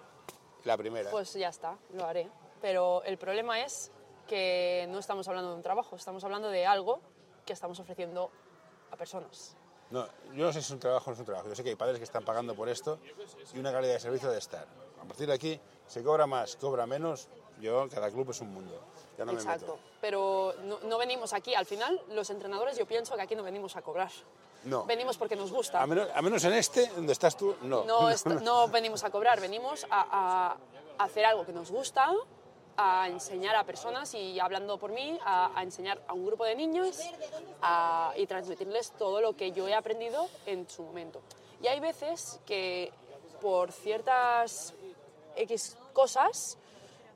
La 0.64 0.76
primera. 0.76 1.10
Pues 1.10 1.32
ya 1.32 1.48
está, 1.48 1.78
lo 1.94 2.04
haré. 2.04 2.28
Pero 2.60 3.02
el 3.04 3.16
problema 3.16 3.64
es 3.64 3.90
que 4.28 4.86
no 4.90 4.98
estamos 4.98 5.26
hablando 5.26 5.50
de 5.50 5.56
un 5.56 5.62
trabajo, 5.62 5.96
estamos 5.96 6.22
hablando 6.24 6.50
de 6.50 6.66
algo 6.66 7.00
que 7.46 7.54
estamos 7.54 7.80
ofreciendo 7.80 8.30
a 8.90 8.96
personas. 8.96 9.56
No, 9.90 10.06
yo 10.34 10.44
no 10.44 10.52
sé 10.52 10.60
si 10.60 10.66
es 10.66 10.70
un 10.72 10.78
trabajo 10.78 11.06
o 11.06 11.10
no 11.10 11.14
es 11.14 11.20
un 11.20 11.24
trabajo. 11.24 11.48
Yo 11.48 11.54
sé 11.54 11.62
que 11.62 11.70
hay 11.70 11.74
padres 11.74 11.96
que 11.96 12.04
están 12.04 12.22
pagando 12.22 12.54
por 12.54 12.68
esto 12.68 12.98
y 13.54 13.58
una 13.58 13.72
calidad 13.72 13.94
de 13.94 14.00
servicio 14.00 14.30
de 14.30 14.38
estar. 14.38 14.66
A 15.00 15.04
partir 15.04 15.26
de 15.26 15.32
aquí, 15.32 15.58
se 15.86 16.02
cobra 16.02 16.26
más, 16.26 16.56
cobra 16.56 16.86
menos. 16.86 17.28
Yo, 17.60 17.88
cada 17.88 18.10
club 18.10 18.30
es 18.30 18.42
un 18.42 18.52
mundo. 18.52 18.78
Ya 19.16 19.24
no 19.24 19.32
me 19.32 19.38
Exacto. 19.38 19.76
meto. 19.76 19.78
Pero 20.02 20.54
no, 20.64 20.80
no 20.80 20.98
venimos 20.98 21.32
aquí, 21.32 21.54
al 21.54 21.64
final 21.64 21.98
los 22.10 22.28
entrenadores 22.28 22.76
yo 22.76 22.84
pienso 22.84 23.14
que 23.16 23.22
aquí 23.22 23.34
no 23.36 23.42
venimos 23.42 23.74
a 23.76 23.80
cobrar. 23.80 24.10
No. 24.64 24.84
Venimos 24.84 25.16
porque 25.18 25.36
nos 25.36 25.52
gusta. 25.52 25.82
A 25.82 25.86
menos, 25.86 26.08
a 26.14 26.22
menos 26.22 26.42
en 26.44 26.52
este, 26.54 26.86
donde 26.88 27.12
estás 27.12 27.36
tú, 27.36 27.54
no. 27.62 27.84
No, 27.84 28.08
est- 28.10 28.26
no 28.26 28.68
venimos 28.68 29.04
a 29.04 29.10
cobrar, 29.10 29.40
venimos 29.40 29.86
a, 29.90 30.56
a 30.98 31.04
hacer 31.04 31.24
algo 31.24 31.44
que 31.44 31.52
nos 31.52 31.70
gusta, 31.70 32.10
a 32.76 33.08
enseñar 33.08 33.54
a 33.56 33.64
personas 33.64 34.12
y 34.14 34.40
hablando 34.40 34.78
por 34.78 34.90
mí, 34.90 35.18
a, 35.24 35.56
a 35.58 35.62
enseñar 35.62 36.00
a 36.08 36.12
un 36.12 36.26
grupo 36.26 36.44
de 36.44 36.54
niños 36.56 36.98
y 38.16 38.26
transmitirles 38.26 38.90
todo 38.92 39.20
lo 39.20 39.36
que 39.36 39.52
yo 39.52 39.68
he 39.68 39.74
aprendido 39.74 40.28
en 40.46 40.68
su 40.68 40.82
momento. 40.82 41.20
Y 41.62 41.68
hay 41.68 41.80
veces 41.80 42.40
que 42.44 42.92
por 43.40 43.70
ciertas 43.72 44.74
X 45.36 45.76
cosas 45.92 46.58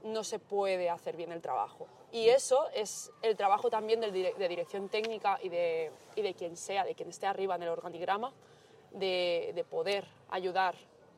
no 0.04 0.22
se 0.22 0.38
puede 0.38 0.90
hacer 0.90 1.16
bien 1.16 1.32
el 1.32 1.40
trabajo. 1.42 1.86
Y 2.12 2.28
eso 2.28 2.68
es 2.74 3.10
el 3.22 3.36
trabajo 3.36 3.68
también 3.68 4.00
de 4.00 4.48
dirección 4.48 4.88
técnica 4.88 5.38
y 5.42 5.48
de, 5.50 5.90
y 6.16 6.22
de 6.22 6.34
quien 6.34 6.56
sea, 6.56 6.84
de 6.84 6.94
quien 6.94 7.10
esté 7.10 7.26
arriba 7.26 7.56
en 7.56 7.62
el 7.64 7.68
organigrama, 7.68 8.32
de, 8.92 9.52
de 9.54 9.64
poder 9.64 10.06
ayudar 10.30 10.74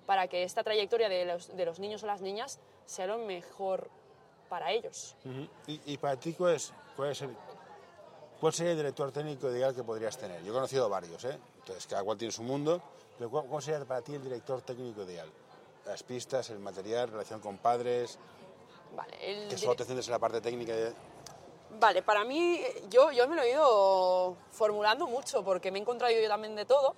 para 0.07 0.27
que 0.27 0.43
esta 0.43 0.65
trayectoria 0.65 1.09
de 1.09 1.25
los, 1.25 1.57
de 1.57 1.65
los 1.65 1.79
niños 1.79 2.03
o 2.03 2.07
las 2.07 2.21
niñas 2.21 2.59
sea 2.87 3.07
lo 3.07 3.19
mejor 3.19 3.89
para 4.49 4.73
ellos. 4.73 5.15
Ujú. 5.25 5.47
¿Y, 5.69 5.93
y 5.93 5.97
para 5.99 6.17
ti 6.17 6.33
cuál, 6.33 6.55
es, 6.57 6.73
cuál, 6.97 7.11
es 7.13 7.23
el- 7.23 7.37
cuál 8.41 8.53
sería 8.53 8.73
el 8.73 8.79
director 8.79 9.13
técnico 9.13 9.49
ideal 9.49 9.73
que 9.73 9.85
podrías 9.85 10.19
tener? 10.19 10.43
Yo 10.43 10.51
he 10.51 10.55
conocido 10.55 10.89
varios, 10.89 11.25
¿eh? 11.25 11.39
Entonces, 11.61 11.87
cada 11.87 12.03
cual 12.03 12.19
tiene 12.19 12.33
su 12.33 12.43
mundo. 12.43 12.83
Pero 13.17 13.31
¿cuál, 13.31 13.45
cuál 13.47 13.63
sería 13.63 13.85
para 13.85 14.03
ti 14.03 14.15
el 14.15 14.25
director 14.25 14.61
técnico 14.63 15.05
ideal? 15.05 15.29
Las 15.87 16.03
pistas, 16.03 16.51
el 16.51 16.59
material, 16.59 17.09
relación 17.11 17.39
con 17.39 17.59
padres, 17.59 18.19
Vale, 18.97 19.17
el 19.21 19.49
que 19.49 19.59
solo 19.59 19.77
te 19.77 19.85
centres 19.85 20.07
en 20.09 20.13
la 20.13 20.19
parte 20.19 20.41
técnica. 20.41 20.75
de- 20.75 20.93
Vale, 21.79 22.03
para 22.03 22.25
mí, 22.25 22.61
yo, 22.91 23.13
yo 23.13 23.29
me 23.29 23.37
lo 23.37 23.43
he 23.43 23.51
ido 23.53 24.37
formulando 24.51 25.07
mucho 25.07 25.43
porque 25.45 25.71
me 25.71 25.79
he 25.79 25.83
encontrado 25.83 26.13
yo 26.13 26.29
también 26.29 26.57
de 26.57 26.65
todo. 26.65 26.95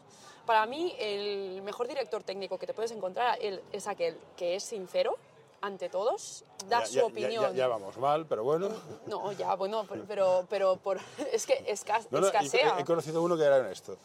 Para 0.46 0.66
mí, 0.66 0.96
el 0.98 1.62
mejor 1.62 1.86
director 1.86 2.22
técnico 2.24 2.58
que 2.58 2.66
te 2.66 2.74
puedes 2.74 2.90
encontrar 2.90 3.38
es 3.40 3.86
aquel 3.86 4.18
que 4.36 4.56
es 4.56 4.64
sincero 4.64 5.16
ante 5.60 5.88
todos, 5.88 6.44
da 6.68 6.80
Ya- 6.80 6.86
su 6.86 6.94
ya- 6.94 7.04
opinión. 7.06 7.44
Ya, 7.52 7.52
ya 7.52 7.68
vamos 7.68 7.96
mal, 7.98 8.26
pero 8.26 8.42
bueno. 8.42 8.68
No, 9.06 9.30
ya, 9.30 9.54
bueno, 9.54 9.86
pero, 10.08 10.44
pero, 10.48 10.76
por, 10.78 10.98
es 11.32 11.46
que 11.46 11.64
esca- 11.72 12.04
No, 12.10 12.20
no, 12.20 12.26
escasea. 12.26 12.76
he, 12.78 12.80
he 12.80 12.84
conocido 12.84 13.22
uno 13.22 13.36
que 13.36 13.44
era 13.44 13.58
honesto. 13.58 13.96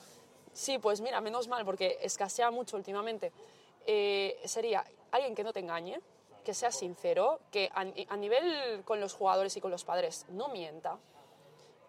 Sí, 0.54 0.78
pues 0.78 1.02
mira, 1.02 1.20
menos 1.22 1.48
mal, 1.48 1.66
porque 1.66 1.98
escasea 2.02 2.52
mucho 2.52 2.78
últimamente. 2.78 3.32
Eh, 3.88 4.40
sería 4.46 4.86
alguien 5.12 5.34
que 5.34 5.44
no 5.44 5.54
te 5.54 5.62
engañe, 5.62 6.00
que 6.48 6.54
sea 6.54 6.72
sincero, 6.72 7.42
que 7.52 7.70
a, 7.74 7.82
a 7.82 8.16
nivel 8.16 8.82
con 8.86 9.02
los 9.02 9.14
jugadores 9.14 9.58
y 9.58 9.60
con 9.60 9.70
los 9.70 9.84
padres 9.84 10.26
no 10.30 10.48
mienta, 10.48 10.98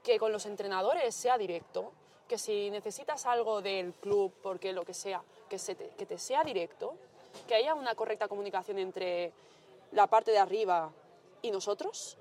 que 0.02 0.18
con 0.18 0.32
los 0.32 0.46
entrenadores 0.46 1.14
sea 1.14 1.38
directo, 1.38 1.92
que 2.26 2.38
si 2.38 2.68
necesitas 2.68 3.24
algo 3.26 3.62
del 3.62 3.94
club, 3.94 4.34
porque 4.42 4.72
lo 4.72 4.84
que 4.84 4.94
sea, 4.94 5.22
que, 5.48 5.60
se 5.60 5.76
te, 5.76 5.90
que 5.90 6.06
te 6.06 6.18
sea 6.18 6.42
directo, 6.42 6.96
que 7.46 7.54
haya 7.54 7.72
una 7.72 7.94
correcta 7.94 8.26
comunicación 8.26 8.80
entre 8.80 9.32
la 9.92 10.08
parte 10.08 10.32
de 10.32 10.38
arriba 10.38 10.90
y 11.40 11.52
nosotros, 11.52 12.18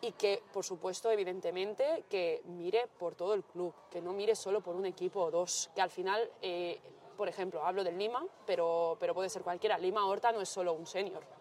y 0.00 0.12
que, 0.12 0.40
por 0.52 0.64
supuesto, 0.64 1.10
evidentemente, 1.10 2.04
que 2.08 2.40
mire 2.44 2.86
por 3.00 3.16
todo 3.16 3.34
el 3.34 3.42
club, 3.42 3.74
que 3.90 4.00
no 4.00 4.12
mire 4.12 4.36
solo 4.36 4.60
por 4.60 4.76
un 4.76 4.86
equipo 4.86 5.22
o 5.22 5.30
dos, 5.32 5.70
que 5.74 5.80
al 5.80 5.90
final, 5.90 6.30
eh, 6.40 6.78
por 7.16 7.28
ejemplo, 7.28 7.66
hablo 7.66 7.82
del 7.82 7.98
Lima, 7.98 8.24
pero, 8.46 8.96
pero 9.00 9.12
puede 9.12 9.28
ser 9.28 9.42
cualquiera. 9.42 9.76
Lima 9.76 10.06
Horta 10.06 10.30
no 10.30 10.40
es 10.40 10.48
solo 10.48 10.72
un 10.72 10.86
senior. 10.86 11.37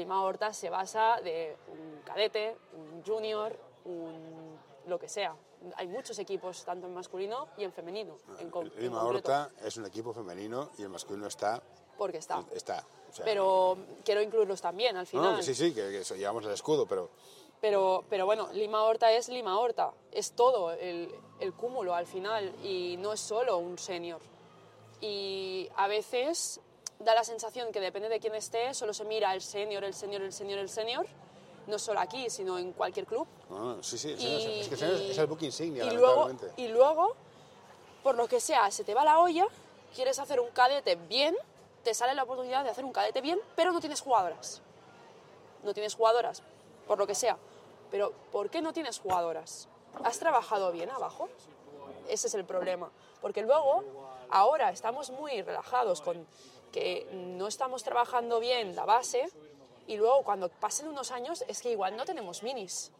Lima 0.00 0.22
Horta 0.24 0.52
se 0.52 0.70
basa 0.70 1.20
de 1.22 1.56
un 1.68 2.00
cadete, 2.04 2.56
un 2.72 3.02
junior, 3.04 3.56
un 3.84 4.58
lo 4.86 4.98
que 4.98 5.08
sea. 5.08 5.34
Hay 5.76 5.86
muchos 5.86 6.18
equipos, 6.18 6.64
tanto 6.64 6.86
en 6.86 6.94
masculino 6.94 7.48
y 7.58 7.64
en 7.64 7.72
femenino. 7.72 8.16
En, 8.38 8.50
con- 8.50 8.66
en 8.66 8.82
Lima 8.82 9.00
concreto, 9.00 9.30
Horta 9.30 9.50
es 9.62 9.76
un 9.76 9.84
equipo 9.86 10.12
femenino 10.14 10.70
y 10.78 10.82
el 10.82 10.88
masculino 10.88 11.26
está. 11.26 11.62
Porque 11.98 12.16
está. 12.18 12.42
está 12.52 12.84
o 13.10 13.12
sea, 13.12 13.24
Pero 13.26 13.76
quiero 14.04 14.22
incluirlos 14.22 14.60
también 14.62 14.96
al 14.96 15.06
final. 15.06 15.32
no, 15.32 15.36
que 15.36 15.42
sí, 15.42 15.54
sí, 15.54 15.74
que, 15.74 15.82
que 15.90 15.98
eso, 16.00 16.14
llevamos 16.16 16.44
el 16.46 16.52
escudo, 16.52 16.86
pero 16.86 17.10
Pero, 17.60 18.04
pero 18.08 18.24
bueno, 18.24 18.48
Lima 18.54 18.82
Horta 18.84 19.12
es 19.12 19.28
Lima 19.28 19.58
Horta, 19.58 19.92
es 20.10 20.32
todo 20.32 20.72
el, 20.72 21.14
el 21.40 21.52
cúmulo 21.52 21.94
al 21.94 22.06
final 22.06 22.54
y 22.64 22.96
no 22.96 23.12
es 23.12 23.20
solo 23.20 23.58
un 23.58 23.76
senior. 23.78 24.20
Y 25.02 25.68
a 25.76 25.88
veces 25.88 26.60
da 27.00 27.14
la 27.14 27.24
sensación 27.24 27.72
que 27.72 27.80
depende 27.80 28.08
de 28.08 28.20
quién 28.20 28.34
esté, 28.34 28.72
solo 28.74 28.92
se 28.94 29.04
mira 29.04 29.34
el 29.34 29.42
senior, 29.42 29.84
el 29.84 29.94
senior, 29.94 30.22
el 30.22 30.32
senior, 30.32 30.58
el 30.58 30.68
senior, 30.68 31.06
no 31.66 31.78
solo 31.78 32.00
aquí, 32.00 32.30
sino 32.30 32.58
en 32.58 32.72
cualquier 32.72 33.06
club. 33.06 33.26
no, 33.48 33.82
sí, 33.82 33.98
sí, 33.98 34.14
Y, 34.18 34.60
es, 34.60 34.68
que 34.68 34.74
y- 34.86 35.10
es 35.10 35.18
el 35.18 35.26
book 35.26 35.42
insignia, 35.42 35.84
y 35.84 35.90
luego, 35.90 36.30
y 36.56 36.68
luego, 36.68 37.14
por 38.02 38.14
lo 38.16 38.28
que 38.28 38.40
sea, 38.40 38.70
se 38.70 38.84
te 38.84 38.94
va 38.94 39.04
la 39.04 39.18
olla, 39.18 39.46
quieres 39.94 40.18
hacer 40.18 40.40
un 40.40 40.50
cadete 40.50 40.94
bien 40.96 41.36
te 41.82 41.94
sale 41.94 42.14
la 42.14 42.24
oportunidad 42.24 42.62
de 42.62 42.68
hacer 42.70 42.84
un 42.84 42.92
cadete 42.92 43.22
bien, 43.22 43.40
pero 43.56 43.72
no 43.72 43.80
tienes 43.80 44.02
jugadoras. 44.02 44.60
No 45.62 45.72
tienes 45.72 45.94
jugadoras, 45.94 46.42
por 46.86 46.98
lo 46.98 47.06
que 47.06 47.14
sea. 47.14 47.38
Pero 47.90 48.12
¿por 48.30 48.50
qué 48.50 48.60
no 48.60 48.74
tienes 48.74 48.98
jugadoras? 48.98 49.66
¿Has 50.04 50.18
trabajado 50.18 50.72
bien 50.72 50.90
abajo? 50.90 51.30
Ese 52.06 52.26
es 52.26 52.34
el 52.34 52.44
problema. 52.44 52.90
Porque 53.22 53.40
luego, 53.40 53.82
ahora 54.28 54.70
estamos 54.70 55.08
muy 55.10 55.40
relajados 55.40 56.02
con 56.02 56.26
que 56.72 57.06
no 57.12 57.46
estamos 57.46 57.82
trabajando 57.82 58.40
bien 58.40 58.74
la 58.76 58.84
base 58.84 59.28
y 59.86 59.96
luego 59.96 60.22
cuando 60.22 60.48
pasen 60.48 60.88
unos 60.88 61.10
años 61.10 61.44
es 61.48 61.60
que 61.62 61.70
igual 61.72 61.96
no 61.96 62.04
tenemos 62.04 62.42
minis. 62.42 62.92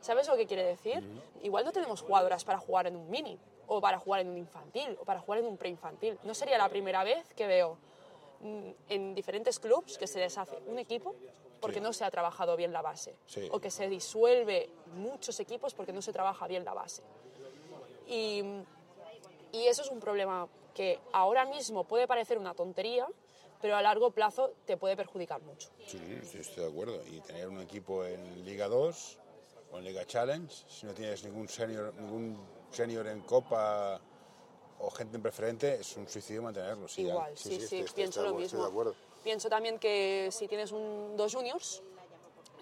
¿Sabes 0.00 0.28
lo 0.28 0.36
que 0.36 0.46
quiere 0.46 0.62
decir? 0.64 1.02
Igual 1.42 1.64
no 1.64 1.72
tenemos 1.72 2.02
jugadoras 2.02 2.44
para 2.44 2.58
jugar 2.58 2.86
en 2.86 2.94
un 2.96 3.10
mini, 3.10 3.36
o 3.66 3.80
para 3.80 3.98
jugar 3.98 4.20
en 4.20 4.28
un 4.28 4.38
infantil, 4.38 4.96
o 5.00 5.04
para 5.04 5.20
jugar 5.20 5.40
en 5.40 5.46
un 5.46 5.56
preinfantil. 5.56 6.18
No 6.22 6.34
sería 6.34 6.56
la 6.56 6.68
primera 6.68 7.02
vez 7.04 7.26
que 7.34 7.46
veo 7.48 7.76
mm, 8.40 8.70
en 8.88 9.14
diferentes 9.16 9.58
clubs 9.58 9.98
que 9.98 10.06
se 10.06 10.20
deshace 10.20 10.56
un 10.68 10.78
equipo 10.78 11.14
porque 11.60 11.78
Sí. 11.78 11.82
no 11.82 11.92
se 11.92 12.04
ha 12.04 12.10
trabajado 12.12 12.54
bien 12.56 12.72
la 12.72 12.80
base, 12.82 13.16
Sí. 13.26 13.48
o 13.50 13.58
que 13.58 13.72
se 13.72 13.88
disuelve 13.88 14.70
muchos 14.94 15.40
equipos 15.40 15.74
porque 15.74 15.92
no 15.92 16.00
se 16.00 16.12
trabaja 16.12 16.46
bien 16.46 16.64
la 16.64 16.72
base. 16.74 17.02
Y, 18.06 18.42
y 19.50 19.66
eso 19.66 19.82
es 19.82 19.90
un 19.90 19.98
problema 19.98 20.46
que 20.78 21.00
ahora 21.12 21.44
mismo 21.44 21.82
puede 21.82 22.06
parecer 22.06 22.38
una 22.38 22.54
tontería, 22.54 23.04
pero 23.60 23.74
a 23.76 23.82
largo 23.82 24.12
plazo 24.12 24.52
te 24.64 24.76
puede 24.76 24.96
perjudicar 24.96 25.42
mucho. 25.42 25.70
Sí, 25.88 25.98
sí, 26.22 26.38
estoy 26.38 26.62
de 26.62 26.70
acuerdo. 26.70 27.02
Y 27.04 27.20
tener 27.22 27.48
un 27.48 27.60
equipo 27.60 28.04
en 28.04 28.44
Liga 28.44 28.68
2 28.68 29.18
o 29.72 29.78
en 29.78 29.84
Liga 29.84 30.06
Challenge, 30.06 30.54
si 30.68 30.86
no 30.86 30.94
tienes 30.94 31.24
ningún 31.24 31.48
senior, 31.48 31.92
ningún 31.94 32.38
senior 32.70 33.08
en 33.08 33.22
Copa 33.22 34.00
o 34.78 34.88
gente 34.90 35.16
en 35.16 35.22
preferente, 35.24 35.74
es 35.80 35.96
un 35.96 36.06
suicidio 36.08 36.42
mantenerlo. 36.42 36.86
Sí. 36.86 37.02
Igual, 37.02 37.36
sí, 37.36 37.48
sí, 37.48 37.54
estoy- 37.56 37.78
estoy- 37.80 37.94
pienso 37.96 38.20
estoy 38.20 38.32
lo 38.34 38.38
mismo. 38.38 38.58
Estoy 38.60 38.70
acuerdo. 38.70 38.94
Pienso 39.24 39.48
también 39.48 39.80
que 39.80 40.28
si 40.30 40.46
tienes 40.46 40.70
un, 40.70 41.16
dos 41.16 41.34
juniors 41.34 41.82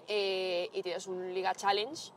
eh, 0.07 0.69
y 0.73 0.81
tienes 0.81 1.05
un 1.05 1.35
Liga 1.35 1.53
Challenge, 1.53 2.11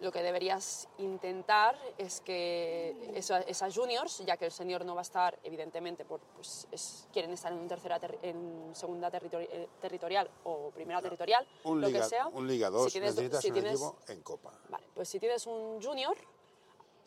lo 0.00 0.12
que 0.12 0.22
deberías 0.22 0.88
intentar 0.98 1.76
es 1.98 2.20
que 2.20 3.10
esa- 3.14 3.40
esas 3.40 3.74
juniors, 3.74 4.18
ya 4.24 4.36
que 4.36 4.44
el 4.44 4.52
senior 4.52 4.84
no 4.84 4.94
va 4.94 5.00
a 5.00 5.02
estar, 5.02 5.38
evidentemente, 5.42 6.04
por, 6.04 6.20
pues 6.20 6.68
es- 6.70 7.08
quieren 7.12 7.32
estar 7.32 7.52
en, 7.52 7.58
un 7.58 7.66
tercera 7.68 7.98
ter- 7.98 8.18
en 8.22 8.70
segunda 8.74 9.10
territori- 9.10 9.48
eh, 9.50 9.68
territorial 9.80 10.30
o 10.44 10.70
primera 10.70 11.02
territorial, 11.02 11.44
Un 11.64 11.80
lo 11.80 11.88
Liga, 11.88 12.02
que 12.02 12.08
sea. 12.08 12.26
un 12.28 12.46
Liga 12.46 12.70
2 12.70 12.84
si 12.84 12.92
tienes, 12.92 13.14
necesitas 13.16 13.40
si 13.42 13.48
un 13.48 13.54
tienes- 13.54 13.72
equipo 13.72 13.96
en 14.06 14.22
Copa. 14.22 14.52
Vale, 14.68 14.84
pues 14.94 15.08
si 15.08 15.18
tienes 15.18 15.44
un 15.48 15.82
junior, 15.82 16.16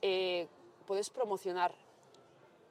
eh, 0.01 0.47
puedes 0.85 1.09
promocionar 1.09 1.73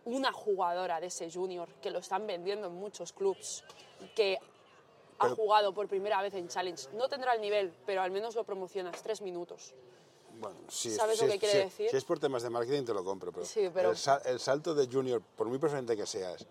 una 0.04 0.33
jugadora 0.33 1.00
de 1.00 1.06
ese 1.06 1.30
junior 1.30 1.68
que 1.80 1.90
lo 1.90 1.98
están 2.00 2.26
vendiendo 2.26 2.66
en 2.66 2.74
muchos 2.74 3.12
clubs, 3.14 3.64
que 4.14 4.38
ha 5.18 5.28
jugado 5.30 5.72
por 5.74 5.87
primera 5.88 6.20
vez 6.22 6.33
en 6.35 6.48
Challenge. 6.48 6.88
No 6.94 7.09
tendrá 7.09 7.35
el 7.35 7.40
nivel, 7.42 7.72
pero 7.87 8.00
al 8.02 8.11
menos 8.11 8.35
lo 8.35 8.44
promocionas 8.44 9.02
tres 9.02 9.20
minutos. 9.20 9.74
Bueno, 10.40 10.57
si, 10.68 10.90
¿Sabes 10.90 11.18
si 11.18 11.24
lo 11.26 11.29
que 11.31 11.35
es- 11.35 11.40
quiere 11.40 11.55
si- 11.55 11.64
decir? 11.64 11.90
Si 11.90 11.96
es 11.96 12.05
por 12.05 12.18
temas 12.18 12.42
de 12.42 12.50
marketing 12.50 12.85
te 12.85 12.94
lo 12.94 13.05
compro, 13.05 13.31
pero, 13.33 13.44
Sí, 13.46 13.70
pero- 13.72 13.90
El, 13.90 13.96
sal- 13.96 14.22
el 14.24 14.40
salto 14.40 14.74
de 14.74 14.87
junior, 14.87 15.20
por 15.37 15.46
muy 15.48 15.59
preferente 15.59 15.96
que 15.96 16.07
seas, 16.07 16.46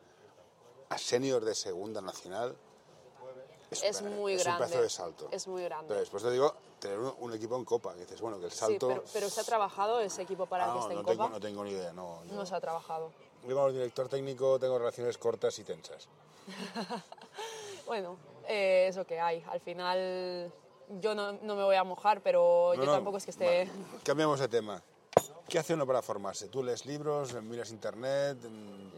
a 0.90 0.98
senior 0.98 1.44
de 1.44 1.56
segunda 1.56 2.02
nacional, 2.02 2.56
es, 3.72 3.84
Es 3.84 4.02
un- 4.02 4.16
muy 4.16 4.34
es 4.34 4.40
un 4.40 4.44
grande. 4.46 4.66
pedazo 4.66 4.82
de 4.84 4.90
salto. 4.90 5.28
Es 5.32 5.48
muy 5.48 5.64
grande. 5.64 5.88
Pero 5.88 6.00
después 6.00 6.24
te 6.24 6.32
digo, 6.32 6.54
tener 6.80 6.98
un, 7.00 7.14
un 7.20 7.34
equipo 7.34 7.56
en 7.56 7.66
Copa, 7.66 7.94
que 7.94 8.02
dices, 8.02 8.20
bueno, 8.22 8.40
que 8.40 8.46
el 8.46 8.52
Sí, 8.52 8.58
salto... 8.58 8.88
pero, 8.88 9.04
pero 9.14 9.30
se 9.30 9.42
ha 9.42 9.44
trabajado 9.44 10.00
ese 10.00 10.22
equipo 10.24 10.46
para 10.46 10.66
Ah, 10.66 10.68
que 10.68 10.74
no, 10.74 10.82
esté 10.82 10.94
no 10.96 11.00
en 11.02 11.06
tengo, 11.06 11.24
Copa. 11.24 11.34
no 11.36 11.40
tengo 11.40 11.64
ni 11.64 11.72
idea, 11.72 11.94
no. 11.94 12.24
Yo, 12.26 12.34
No 12.36 12.46
se 12.46 12.56
ha 12.56 12.62
trabajado. 12.62 13.12
yo 13.48 13.56
como 13.56 13.72
director 13.72 14.08
técnico 14.10 14.60
tengo 14.60 14.78
relaciones 14.80 15.18
cortas 15.18 15.58
y 15.60 15.64
tensas. 15.64 16.08
Bueno, 17.86 18.18
eh, 18.48 18.86
es 18.88 18.96
lo 18.96 19.06
que 19.06 19.20
hay. 19.20 19.44
Al 19.50 19.60
final 19.62 20.54
yo 21.00 21.14
no, 21.16 21.34
no 21.34 21.56
me 21.56 21.64
voy 21.64 21.76
a 21.76 21.84
mojar, 21.84 22.22
pero 22.22 22.72
No, 22.76 22.82
yo 22.82 22.86
no, 22.86 22.94
tampoco 22.94 23.18
es 23.18 23.26
que 23.26 23.32
esté... 23.32 23.46
vale. 23.66 23.70
Cambiamos 24.04 24.40
de 24.40 24.48
tema. 24.48 24.82
¿Qué 25.48 25.58
hace 25.60 25.74
uno 25.74 25.86
para 25.88 26.02
formarse? 26.02 26.48
¿Tú 26.48 26.64
lees 26.64 26.86
libros, 26.86 27.34
miras 27.42 27.72
internet, 27.72 28.38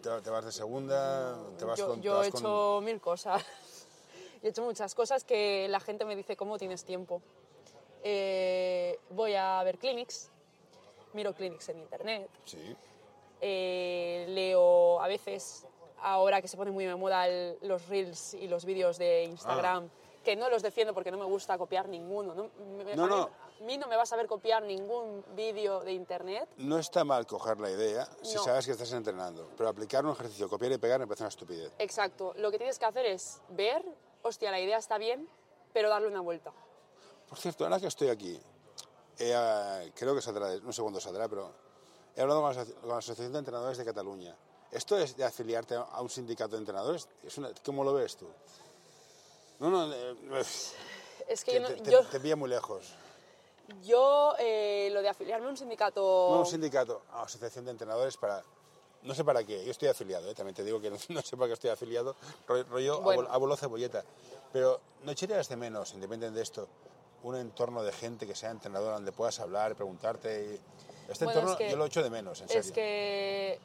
te, 0.01 0.21
te 0.21 0.29
vas 0.29 0.43
de 0.45 0.51
segunda, 0.51 1.37
te 1.57 1.63
vas 1.65 1.79
yo, 1.79 1.87
con... 1.87 2.01
yo 2.01 2.23
he 2.23 2.29
con- 2.31 2.41
hecho 2.41 2.81
mil 2.83 2.99
cosas. 2.99 3.43
he 4.43 4.49
hecho 4.49 4.61
muchas 4.63 4.93
cosas 4.93 5.23
que 5.23 5.67
la 5.69 5.79
gente 5.79 6.03
me 6.03 6.15
dice, 6.15 6.35
¿cómo 6.35 6.57
tienes 6.57 6.83
tiempo? 6.83 7.21
Eh, 8.03 8.99
voy 9.11 9.35
a 9.35 9.61
ver 9.63 9.77
clinics, 9.77 10.29
miro 11.13 11.33
clinics 11.33 11.69
en 11.69 11.79
internet, 11.79 12.29
Sí. 12.45 12.75
eh, 13.39 14.25
leo 14.29 14.99
a 15.01 15.07
veces, 15.07 15.65
ahora 16.01 16.41
que 16.41 16.47
se 16.49 16.57
pone 16.57 16.71
muy 16.71 16.85
de 16.85 16.95
moda 16.95 17.27
el- 17.27 17.57
los 17.61 17.87
reels 17.87 18.33
y 18.33 18.47
los 18.47 18.65
vídeos 18.65 18.97
de 18.97 19.23
Instagram, 19.23 19.89
que 20.23 20.35
no 20.35 20.49
los 20.49 20.61
defiendo 20.61 20.93
porque 20.93 21.11
no 21.11 21.17
me 21.17 21.25
gusta 21.25 21.57
copiar 21.57 21.87
ninguno. 21.89 22.33
No, 22.35 22.49
Me- 22.83 22.95
No, 22.95 23.03
a, 23.03 23.07
mí, 23.07 23.15
no. 23.15 23.21
a 23.23 23.63
mí 23.63 23.77
no 23.77 23.87
me 23.87 23.95
vas 23.95 24.11
a 24.13 24.15
ver 24.15 24.27
copiar 24.27 24.63
ningún 24.63 25.23
vídeo 25.35 25.81
de 25.81 25.93
internet. 25.93 26.47
No 26.57 26.77
está 26.77 27.03
mal 27.03 27.25
coger 27.25 27.59
la 27.59 27.69
idea 27.71 28.07
si 28.21 28.37
sabes 28.37 28.65
que 28.65 28.71
estás 28.73 28.91
entrenando, 28.93 29.49
pero 29.57 29.69
aplicar 29.69 30.05
un 30.05 30.11
ejercicio, 30.11 30.47
copiar 30.49 30.71
y 30.73 30.77
pegar 30.77 30.99
me 30.99 31.07
parece 31.07 31.23
una 31.23 31.29
estupidez. 31.29 31.71
Exacto. 31.79 32.33
Lo 32.37 32.51
que 32.51 32.57
tienes 32.57 32.77
que 32.77 32.85
hacer 32.85 33.05
es 33.05 33.41
ver, 33.49 33.83
hostia, 34.23 34.51
la 34.51 34.59
idea 34.59 34.77
está 34.77 34.97
bien, 34.97 35.27
pero 35.73 35.89
darle 35.89 36.07
una 36.07 36.21
vuelta. 36.21 36.51
Por 37.27 37.37
cierto, 37.37 37.63
ahora 37.63 37.79
que 37.79 37.87
estoy 37.87 38.09
aquí, 38.09 38.39
he, 39.17 39.33
ah, 39.33 39.81
creo 39.95 40.13
que 40.13 40.21
saldrá, 40.21 40.55
no 40.57 40.71
sé 40.73 40.81
cuándo 40.81 40.99
saldrá, 40.99 41.27
pero 41.29 41.51
he 42.15 42.21
hablado 42.21 42.41
con 42.41 42.55
la, 42.55 42.65
con 42.65 42.89
la 42.89 42.97
Asociación 42.97 43.31
de 43.33 43.39
Entrenadores 43.39 43.77
de 43.77 43.85
Cataluña. 43.85 44.35
¿Esto 44.71 44.97
es 44.97 45.17
de 45.17 45.23
afiliarte 45.25 45.75
a 45.75 46.01
un 46.01 46.09
sindicato 46.09 46.51
de 46.51 46.59
entrenadores? 46.59 47.07
Es 47.23 47.37
una- 47.37 47.51
¿Cómo 47.65 47.83
lo 47.83 47.93
ves 47.93 48.15
tú? 48.17 48.27
No, 49.61 49.69
no, 49.69 49.93
eh, 49.93 50.15
Es 51.27 51.43
que 51.45 51.51
te, 51.51 51.61
yo, 51.61 51.69
no- 51.69 51.75
te- 51.75 51.91
yo, 51.91 52.01
te 52.03 52.19
pilla 52.19 52.35
muy 52.35 52.49
lejos. 52.49 52.93
yo, 53.83 54.33
eh, 54.39 54.89
lo 54.91 55.01
de 55.03 55.09
afiliarme 55.09 55.45
a 55.47 55.49
un 55.51 55.55
sindicato... 55.57 56.29
No, 56.31 56.39
un 56.39 56.45
sindicato, 56.47 57.03
a 57.13 57.23
asociación 57.23 57.65
de 57.65 57.71
entrenadores 57.71 58.17
para... 58.17 58.43
No 59.03 59.15
sé 59.15 59.23
para 59.23 59.43
qué, 59.43 59.63
yo 59.63 59.71
estoy 59.71 59.87
afiliado, 59.87 60.29
¿eh? 60.29 60.35
también 60.35 60.55
te 60.55 60.63
digo 60.63 60.79
que 60.81 60.89
no, 60.89 60.97
no 61.09 61.21
sé 61.21 61.37
para 61.37 61.47
qué 61.47 61.53
estoy 61.53 61.69
afiliado, 61.69 62.15
ro- 62.47 62.63
rollo 62.63 63.01
Bueno. 63.01 63.21
abol- 63.23 63.27
abolo 63.31 63.55
cebolleta. 63.55 64.03
Pero 64.51 64.81
no 65.03 65.11
echarías 65.11 65.47
de 65.47 65.55
menos, 65.55 65.93
independientemente 65.93 66.37
de 66.37 66.43
esto, 66.43 66.67
un 67.23 67.35
entorno 67.35 67.83
de 67.83 67.91
gente 67.93 68.25
que 68.27 68.35
sea 68.35 68.49
entrenadora 68.51 68.95
donde 68.95 69.11
puedas 69.11 69.39
hablar, 69.39 69.75
preguntarte. 69.75 70.55
y- 70.55 71.11
Este 71.11 71.25
Bueno, 71.25 71.39
entorno 71.41 71.51
es 71.53 71.57
que- 71.57 71.71
yo 71.71 71.77
lo 71.77 71.85
echo 71.85 72.01
de 72.03 72.09
menos, 72.09 72.41
en 72.41 72.47
serio. 72.47 72.61
Es 72.61 72.71
que 72.71 73.59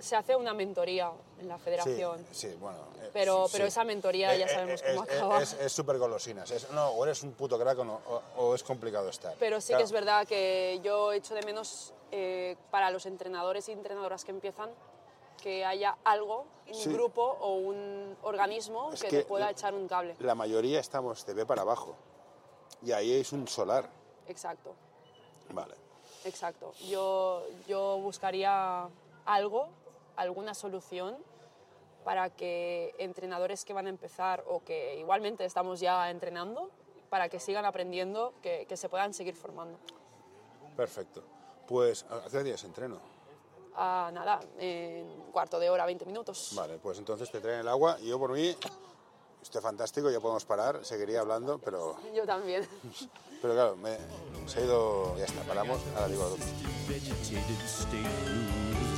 se 0.00 0.16
hace 0.16 0.36
una 0.36 0.54
mentoría 0.54 1.10
en 1.40 1.48
la 1.48 1.58
federación. 1.58 2.24
sí, 2.32 2.48
bueno. 2.60 2.78
eh, 3.00 3.10
Pero- 3.12 3.46
sí, 3.46 3.52
pero 3.52 3.64
sí. 3.64 3.68
esa 3.68 3.84
mentoría 3.84 4.36
ya 4.36 4.48
sabemos 4.48 4.82
cómo 4.82 5.04
es, 5.04 5.10
acaba. 5.16 5.42
Es, 5.42 5.72
súper 5.72 5.98
golosinas. 5.98 6.50
Es, 6.50 6.70
no, 6.70 6.88
o 6.90 7.04
eres 7.04 7.22
un 7.22 7.32
puto 7.32 7.58
crack 7.58 7.78
o, 7.78 7.84
no, 7.84 8.00
o, 8.08 8.22
o 8.38 8.54
es 8.54 8.62
complicado 8.62 9.08
estar. 9.08 9.34
Pero 9.38 9.60
sí 9.60 9.68
Claro, 9.68 9.78
que 9.80 9.84
es 9.84 9.92
verdad 9.92 10.26
que 10.26 10.80
yo 10.82 11.12
echo 11.12 11.34
de 11.34 11.42
menos 11.42 11.92
eh, 12.12 12.56
para 12.70 12.90
los 12.90 13.06
entrenadores 13.06 13.68
y 13.68 13.72
entrenadoras 13.72 14.24
que 14.24 14.30
empiezan 14.30 14.70
que 15.42 15.64
haya 15.64 15.96
algo, 16.04 16.46
un 16.66 16.74
Sí. 16.74 16.92
grupo 16.92 17.22
o 17.40 17.54
un 17.54 18.16
organismo 18.22 18.92
Es 18.92 19.02
que, 19.02 19.08
que 19.08 19.16
te 19.18 19.24
pueda 19.24 19.48
echar 19.50 19.72
un 19.72 19.86
cable. 19.86 20.16
La 20.18 20.34
mayoría 20.34 20.80
estamos 20.80 21.24
de 21.26 21.32
B 21.34 21.46
para 21.46 21.62
abajo. 21.62 21.94
Y 22.82 22.90
ahí 22.92 23.12
es 23.12 23.32
un 23.32 23.46
solar. 23.46 23.88
Exacto, 24.26 24.74
Vale. 25.50 25.74
exacto. 26.24 26.72
Yo, 26.88 27.44
yo 27.68 27.98
buscaría 27.98 28.88
algo, 29.24 29.68
alguna 30.18 30.54
solución 30.54 31.16
para 32.04 32.30
que 32.30 32.94
entrenadores 32.98 33.64
que 33.64 33.72
van 33.72 33.86
a 33.86 33.90
empezar 33.90 34.44
o 34.46 34.62
que 34.64 34.98
igualmente 34.98 35.44
estamos 35.44 35.80
ya 35.80 36.10
entrenando, 36.10 36.70
para 37.08 37.28
que 37.28 37.40
sigan 37.40 37.64
aprendiendo, 37.64 38.34
que, 38.42 38.66
que 38.68 38.76
se 38.76 38.88
puedan 38.88 39.14
seguir 39.14 39.34
formando. 39.34 39.78
Perfecto. 40.76 41.22
Pues, 41.66 42.04
¿a 42.10 42.28
qué 42.30 42.42
días 42.42 42.62
entreno? 42.64 42.98
Ah, 43.74 44.10
nada, 44.12 44.40
en 44.58 45.06
cuarto 45.32 45.58
de 45.60 45.70
hora, 45.70 45.86
20 45.86 46.04
minutos. 46.06 46.52
Vale, 46.54 46.78
pues 46.78 46.98
entonces 46.98 47.30
te 47.30 47.40
traen 47.40 47.60
el 47.60 47.68
agua 47.68 47.98
y 48.00 48.08
yo 48.08 48.18
por 48.18 48.32
mí 48.32 48.56
estoy 49.40 49.62
fantástico, 49.62 50.10
ya 50.10 50.18
podemos 50.18 50.44
parar, 50.44 50.84
seguiría 50.84 51.20
hablando, 51.20 51.58
pero, 51.58 51.96
Yo 52.14 52.26
también. 52.26 52.66
pero 53.40 53.54
claro, 53.54 53.76
me, 53.76 53.96
se 54.46 54.60
ha 54.60 54.64
ido, 54.64 55.16
ya 55.16 55.26
está, 55.26 55.42
paramos, 55.42 55.80
ahora 55.94 56.08
digo, 56.08 56.36
vegetated 56.88 58.97